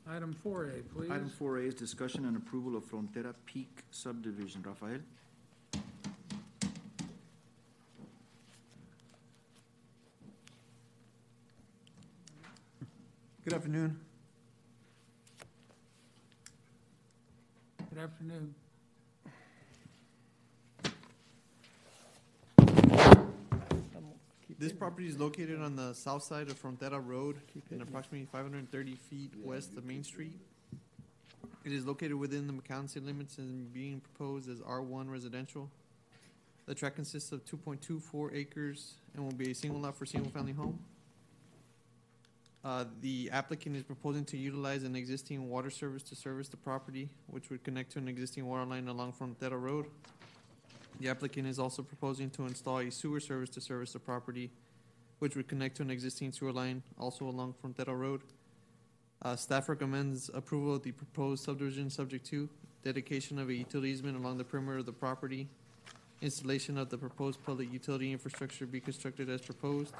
Item 0.09 0.35
4A, 0.45 0.83
please. 0.93 1.11
Item 1.11 1.29
4A 1.39 1.67
is 1.67 1.75
discussion 1.75 2.25
and 2.25 2.37
approval 2.37 2.77
of 2.77 2.83
Frontera 2.85 3.33
Peak 3.45 3.83
subdivision. 3.91 4.63
Rafael? 4.65 4.99
Good 13.43 13.53
afternoon. 13.53 13.99
Good 17.89 17.99
afternoon. 18.01 18.55
This 24.59 24.71
property 24.71 25.07
is 25.07 25.17
located 25.17 25.61
on 25.61 25.75
the 25.75 25.93
south 25.93 26.23
side 26.23 26.49
of 26.49 26.61
Frontera 26.61 27.01
Road 27.03 27.37
and 27.71 27.81
approximately 27.81 28.27
five 28.31 28.43
hundred 28.43 28.59
and 28.59 28.71
thirty 28.71 28.95
feet 28.95 29.31
west 29.43 29.75
of 29.77 29.83
Main 29.83 30.03
Street. 30.03 30.33
It 31.65 31.71
is 31.71 31.85
located 31.85 32.15
within 32.15 32.45
the 32.45 32.53
McAllen 32.53 32.89
city 32.89 33.05
limits 33.05 33.37
and 33.39 33.73
being 33.73 33.99
proposed 33.99 34.49
as 34.49 34.61
R 34.65 34.81
one 34.81 35.09
residential. 35.09 35.69
The 36.65 36.75
tract 36.75 36.95
consists 36.95 37.31
of 37.31 37.43
two 37.45 37.57
point 37.57 37.81
two 37.81 37.99
four 37.99 38.33
acres 38.33 38.93
and 39.15 39.23
will 39.23 39.33
be 39.33 39.51
a 39.51 39.55
single 39.55 39.81
lot 39.81 39.95
for 39.95 40.05
single-family 40.05 40.53
home. 40.53 40.79
Uh, 42.63 42.85
the 43.01 43.29
applicant 43.33 43.75
is 43.75 43.83
proposing 43.83 44.23
to 44.23 44.37
utilize 44.37 44.83
an 44.83 44.95
existing 44.95 45.49
water 45.49 45.69
service 45.69 46.03
to 46.03 46.15
service 46.15 46.47
the 46.47 46.57
property, 46.57 47.09
which 47.27 47.49
would 47.49 47.63
connect 47.63 47.91
to 47.91 47.99
an 47.99 48.07
existing 48.07 48.45
water 48.45 48.65
line 48.65 48.87
along 48.87 49.13
Frontera 49.13 49.59
Road. 49.59 49.87
The 50.99 51.09
applicant 51.09 51.47
is 51.47 51.59
also 51.59 51.81
proposing 51.81 52.29
to 52.31 52.45
install 52.45 52.79
a 52.79 52.89
sewer 52.89 53.19
service 53.19 53.49
to 53.51 53.61
service 53.61 53.93
the 53.93 53.99
property, 53.99 54.49
which 55.19 55.35
would 55.35 55.47
connect 55.47 55.77
to 55.77 55.83
an 55.83 55.91
existing 55.91 56.31
sewer 56.31 56.51
line 56.51 56.81
also 56.99 57.25
along 57.25 57.55
Frontera 57.61 57.97
Road. 57.97 58.21
Uh, 59.21 59.35
staff 59.35 59.69
recommends 59.69 60.29
approval 60.33 60.75
of 60.75 60.83
the 60.83 60.91
proposed 60.91 61.43
subdivision 61.43 61.89
subject 61.89 62.25
to 62.27 62.49
dedication 62.83 63.39
of 63.39 63.49
a 63.49 63.53
utility 63.53 63.89
easement 63.89 64.17
along 64.17 64.37
the 64.37 64.43
perimeter 64.43 64.79
of 64.79 64.85
the 64.85 64.91
property, 64.91 65.47
installation 66.21 66.77
of 66.77 66.89
the 66.89 66.97
proposed 66.97 67.43
public 67.45 67.71
utility 67.71 68.11
infrastructure 68.11 68.65
be 68.65 68.79
constructed 68.79 69.29
as 69.29 69.41
proposed, 69.41 69.93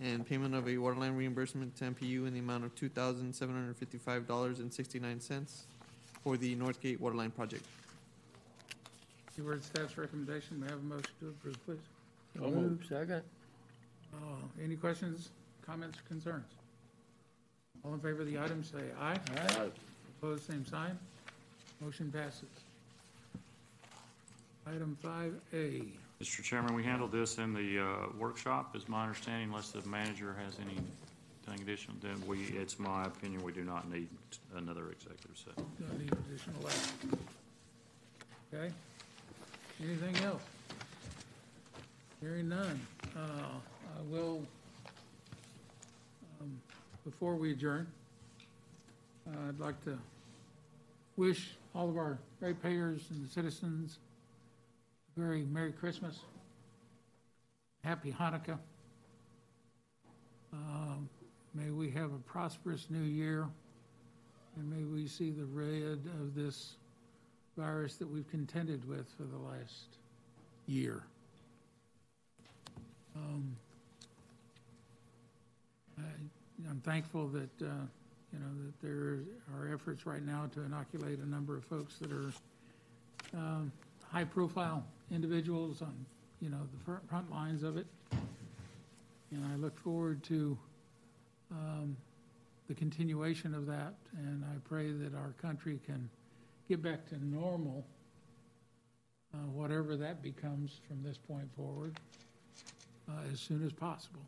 and 0.00 0.24
payment 0.26 0.54
of 0.54 0.68
a 0.68 0.78
waterline 0.78 1.16
reimbursement 1.16 1.74
to 1.76 1.84
MPU 1.84 2.26
in 2.26 2.32
the 2.32 2.38
amount 2.38 2.64
of 2.64 2.74
two 2.76 2.88
thousand 2.88 3.34
seven 3.34 3.54
hundred 3.54 3.76
fifty-five 3.76 4.28
dollars 4.28 4.60
and 4.60 4.72
sixty-nine 4.72 5.20
cents 5.20 5.66
for 6.22 6.36
the 6.36 6.54
Northgate 6.54 7.00
Waterline 7.00 7.32
project. 7.32 7.64
You 9.38 9.44
heard 9.44 9.62
staff's 9.62 9.96
recommendation, 9.96 10.58
may 10.58 10.66
I 10.66 10.70
have 10.70 10.80
a 10.80 10.82
motion 10.82 11.10
to 11.20 11.28
approve, 11.28 11.64
please? 11.64 11.78
So 12.36 12.50
moved. 12.50 12.88
Second. 12.88 13.22
Uh, 14.12 14.18
Any 14.62 14.74
questions, 14.74 15.28
comments, 15.64 15.96
or 15.96 16.02
concerns? 16.08 16.44
All 17.84 17.94
in 17.94 18.00
favor 18.00 18.22
of 18.22 18.26
the 18.26 18.36
item, 18.36 18.64
say 18.64 18.78
aye. 19.00 19.16
Aye. 19.36 19.68
Opposed, 20.20 20.44
same 20.44 20.66
sign. 20.66 20.98
Motion 21.80 22.10
passes. 22.10 22.48
Item 24.66 24.98
five 25.00 25.34
A. 25.52 25.84
Mr. 26.20 26.42
Chairman, 26.42 26.74
we 26.74 26.82
handled 26.82 27.12
this 27.12 27.38
in 27.38 27.54
the 27.54 27.78
uh, 27.80 28.06
workshop, 28.18 28.74
is 28.74 28.88
my 28.88 29.02
understanding, 29.04 29.50
unless 29.50 29.70
the 29.70 29.86
manager 29.88 30.34
has 30.44 30.56
anything 30.58 30.84
additional, 31.62 31.96
then 32.02 32.20
we, 32.26 32.42
it's 32.58 32.78
my 32.78 33.06
opinion, 33.06 33.42
we 33.42 33.52
do 33.52 33.62
not 33.62 33.88
need 33.90 34.08
another 34.56 34.90
executive 34.90 35.36
session. 35.38 35.64
Don't 35.80 35.98
need 35.98 36.12
additional 36.12 36.66
action. 36.66 37.18
Okay? 38.52 38.72
Anything 39.82 40.16
else? 40.24 40.42
Hearing 42.20 42.48
none. 42.48 42.80
Uh, 43.16 43.20
I 43.20 44.02
will, 44.10 44.42
um, 46.40 46.60
before 47.04 47.36
we 47.36 47.52
adjourn, 47.52 47.86
uh, 49.26 49.48
I'd 49.48 49.60
like 49.60 49.82
to 49.84 49.98
wish 51.16 51.50
all 51.74 51.88
of 51.88 51.96
our 51.96 52.18
ratepayers 52.40 53.02
and 53.10 53.24
the 53.24 53.28
citizens 53.28 53.98
a 55.16 55.20
very 55.20 55.42
Merry 55.42 55.72
Christmas, 55.72 56.20
Happy 57.84 58.12
Hanukkah. 58.12 58.58
Um, 60.52 61.08
May 61.54 61.70
we 61.70 61.90
have 61.90 62.12
a 62.12 62.18
prosperous 62.18 62.86
new 62.88 63.02
year, 63.02 63.48
and 64.56 64.70
may 64.70 64.84
we 64.84 65.08
see 65.08 65.30
the 65.30 65.46
red 65.46 65.98
of 66.20 66.34
this 66.34 66.74
virus 67.58 67.96
that 67.96 68.08
we've 68.08 68.30
contended 68.30 68.88
with 68.88 69.06
for 69.16 69.24
the 69.24 69.36
last 69.36 69.98
year. 70.66 71.02
Um, 73.16 73.56
I, 75.98 76.02
I'm 76.70 76.80
thankful 76.84 77.26
that, 77.28 77.50
uh, 77.60 77.84
you 78.32 78.38
know, 78.38 78.52
that 78.64 78.80
there 78.80 79.18
are 79.56 79.74
efforts 79.74 80.06
right 80.06 80.24
now 80.24 80.48
to 80.54 80.62
inoculate 80.62 81.18
a 81.18 81.28
number 81.28 81.56
of 81.56 81.64
folks 81.64 81.96
that 81.96 82.12
are 82.12 82.32
um, 83.34 83.72
high-profile 84.12 84.84
individuals 85.10 85.82
on, 85.82 85.94
you 86.40 86.50
know, 86.50 86.60
the 86.78 86.84
front, 86.84 87.08
front 87.08 87.30
lines 87.30 87.64
of 87.64 87.76
it. 87.76 87.86
And 89.32 89.44
I 89.52 89.56
look 89.56 89.76
forward 89.80 90.22
to 90.24 90.56
um, 91.50 91.96
the 92.68 92.74
continuation 92.74 93.52
of 93.54 93.66
that, 93.66 93.94
and 94.16 94.44
I 94.44 94.56
pray 94.68 94.92
that 94.92 95.14
our 95.14 95.32
country 95.42 95.80
can 95.84 96.08
get 96.68 96.82
back 96.82 97.08
to 97.08 97.24
normal, 97.24 97.84
uh, 99.32 99.38
whatever 99.52 99.96
that 99.96 100.22
becomes 100.22 100.80
from 100.86 101.02
this 101.02 101.16
point 101.16 101.48
forward, 101.56 101.98
uh, 103.08 103.12
as 103.32 103.40
soon 103.40 103.64
as 103.64 103.72
possible. 103.72 104.20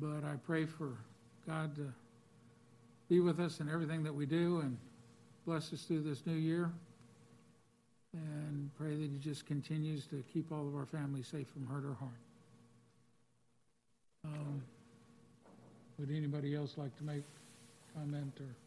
But 0.00 0.24
I 0.24 0.34
pray 0.44 0.66
for 0.66 0.96
God 1.46 1.76
to 1.76 1.92
be 3.08 3.20
with 3.20 3.38
us 3.38 3.60
in 3.60 3.68
everything 3.68 4.02
that 4.02 4.14
we 4.14 4.26
do 4.26 4.60
and 4.60 4.76
bless 5.46 5.72
us 5.72 5.82
through 5.82 6.02
this 6.02 6.26
new 6.26 6.34
year. 6.34 6.72
And 8.14 8.70
pray 8.76 8.90
that 8.90 9.10
He 9.10 9.18
just 9.18 9.46
continues 9.46 10.06
to 10.06 10.22
keep 10.32 10.50
all 10.50 10.66
of 10.66 10.74
our 10.74 10.86
families 10.86 11.28
safe 11.28 11.46
from 11.48 11.66
hurt 11.66 11.84
or 11.84 11.94
harm. 11.94 12.12
Um, 14.24 14.62
would 15.98 16.10
anybody 16.10 16.54
else 16.54 16.74
like 16.76 16.96
to 16.98 17.04
make 17.04 17.22
a 17.22 17.98
comment 17.98 18.32
or? 18.40 18.61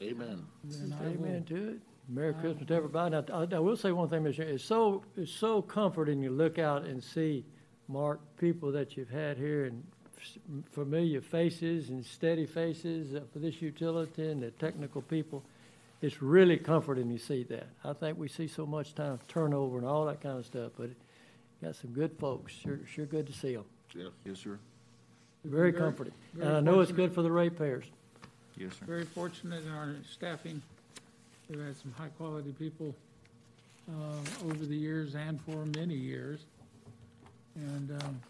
Amen. 0.00 0.44
then 0.64 0.94
Amen 1.02 1.44
to 1.44 1.68
it. 1.70 1.78
Merry 2.08 2.34
Christmas 2.34 2.66
to 2.66 2.74
everybody. 2.74 3.12
Now, 3.12 3.24
I, 3.32 3.54
I 3.54 3.58
will 3.60 3.76
say 3.76 3.92
one 3.92 4.08
thing, 4.08 4.22
Mr. 4.24 4.40
It's 4.40 4.64
so, 4.64 5.02
it's 5.16 5.30
so 5.32 5.62
comforting 5.62 6.20
to 6.22 6.30
look 6.30 6.58
out 6.58 6.84
and 6.84 7.02
see, 7.02 7.44
Mark, 7.88 8.20
people 8.38 8.72
that 8.72 8.96
you've 8.96 9.08
had 9.10 9.36
here 9.38 9.66
and 9.66 9.84
f- 10.18 10.38
familiar 10.72 11.20
faces 11.20 11.90
and 11.90 12.04
steady 12.04 12.44
faces 12.46 13.16
for 13.32 13.38
this 13.38 13.62
utility 13.62 14.28
and 14.28 14.42
the 14.42 14.50
technical 14.52 15.02
people. 15.02 15.44
It's 16.00 16.20
really 16.20 16.56
comforting 16.56 17.08
to 17.16 17.18
see 17.22 17.44
that. 17.44 17.68
I 17.84 17.92
think 17.92 18.18
we 18.18 18.26
see 18.26 18.48
so 18.48 18.66
much 18.66 18.94
time 18.96 19.20
turnover 19.28 19.78
and 19.78 19.86
all 19.86 20.04
that 20.06 20.20
kind 20.20 20.38
of 20.38 20.44
stuff, 20.44 20.72
but 20.76 20.90
got 21.62 21.76
some 21.76 21.92
good 21.92 22.18
folks. 22.18 22.52
Sure, 22.52 22.80
sure 22.92 23.06
good 23.06 23.28
to 23.28 23.32
see 23.32 23.54
them. 23.54 23.64
Yes. 23.94 24.08
Yes, 24.24 24.38
sir. 24.40 24.58
Very 25.44 25.70
Very- 25.70 25.80
comforting. 25.80 26.14
very 26.34 26.48
And 26.48 26.56
I 26.56 26.60
know 26.60 26.80
it's 26.80 26.90
good 26.92 27.12
for 27.14 27.22
the 27.22 27.30
ratepayers. 27.30 27.84
Yes, 28.56 28.72
sir. 28.78 28.86
Very 28.86 29.04
fortunate 29.04 29.64
in 29.64 29.72
our 29.72 29.94
staffing. 30.10 30.62
We've 31.48 31.60
had 31.60 31.76
some 31.76 31.92
high-quality 31.98 32.52
people 32.58 32.94
uh, 33.90 34.44
over 34.46 34.64
the 34.64 34.76
years 34.76 35.14
and 35.14 35.40
for 35.40 35.64
many 35.76 35.94
years. 35.94 36.40
And 37.56 37.90
um, 38.02 38.20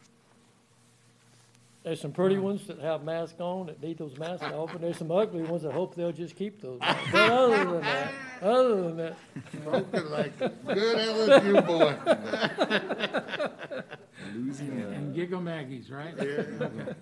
There's 1.85 2.01
some 2.01 2.13
pretty 2.13 2.39
ones 2.39 2.67
that 2.67 2.79
have 2.81 3.05
masks 3.05 3.41
on, 3.41 3.67
that 3.67 3.83
need 3.83 3.99
those 3.99 4.17
masks 4.19 4.45
off, 4.45 4.75
and 4.75 4.83
there's 4.83 4.97
some 4.97 5.11
ugly 5.11 5.43
ones 5.43 5.63
that 5.63 5.73
hope 5.73 5.95
they'll 5.95 6.13
just 6.13 6.37
keep 6.37 6.61
those. 6.61 6.81
on. 6.81 6.97
But 7.13 7.31
other 7.31 7.65
than 7.65 7.81
that, 7.83 8.13
other 8.41 8.83
than 8.83 8.97
that, 8.97 9.17
Spoken 9.53 10.11
like 10.11 10.33
a 10.41 10.49
good 10.49 10.99
LSU 10.99 11.67
boy. 11.67 13.83
Losing 14.35 14.71
and 14.81 15.15
giggle 15.15 15.41
Maggies, 15.41 15.91
right? 15.91 16.19
Okay. 16.19 16.95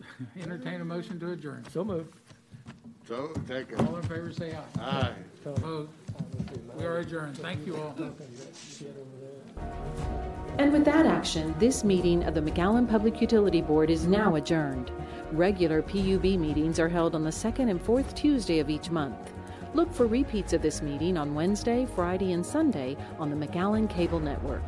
Entertain 0.40 0.80
a 0.80 0.84
motion 0.84 1.18
to 1.20 1.32
adjourn. 1.32 1.64
so 1.72 1.84
moved. 1.84 2.14
So, 3.06 3.32
take 3.48 3.72
it. 3.72 3.80
All 3.80 3.96
in 3.96 4.02
favor, 4.02 4.32
say 4.32 4.54
aye. 4.54 4.80
Aye. 4.82 5.12
Opposed? 5.46 5.90
We 6.76 6.84
are 6.84 6.98
adjourned. 6.98 7.38
Thank 7.38 7.66
you 7.66 7.76
all. 7.76 7.94
And 10.58 10.72
with 10.72 10.84
that 10.84 11.06
action, 11.06 11.54
this 11.58 11.84
meeting 11.84 12.24
of 12.24 12.34
the 12.34 12.42
McAllen 12.42 12.88
Public 12.88 13.20
Utility 13.20 13.62
Board 13.62 13.88
is 13.90 14.06
now 14.06 14.34
adjourned. 14.34 14.90
Regular 15.32 15.80
PUB 15.82 16.24
meetings 16.38 16.78
are 16.78 16.88
held 16.88 17.14
on 17.14 17.24
the 17.24 17.32
second 17.32 17.70
and 17.70 17.80
fourth 17.80 18.14
Tuesday 18.14 18.58
of 18.58 18.68
each 18.68 18.90
month. 18.90 19.32
Look 19.74 19.92
for 19.92 20.06
repeats 20.06 20.52
of 20.52 20.60
this 20.62 20.82
meeting 20.82 21.16
on 21.16 21.34
Wednesday, 21.34 21.86
Friday, 21.94 22.32
and 22.32 22.44
Sunday 22.44 22.96
on 23.18 23.30
the 23.30 23.46
McAllen 23.46 23.88
Cable 23.88 24.20
Network. 24.20 24.62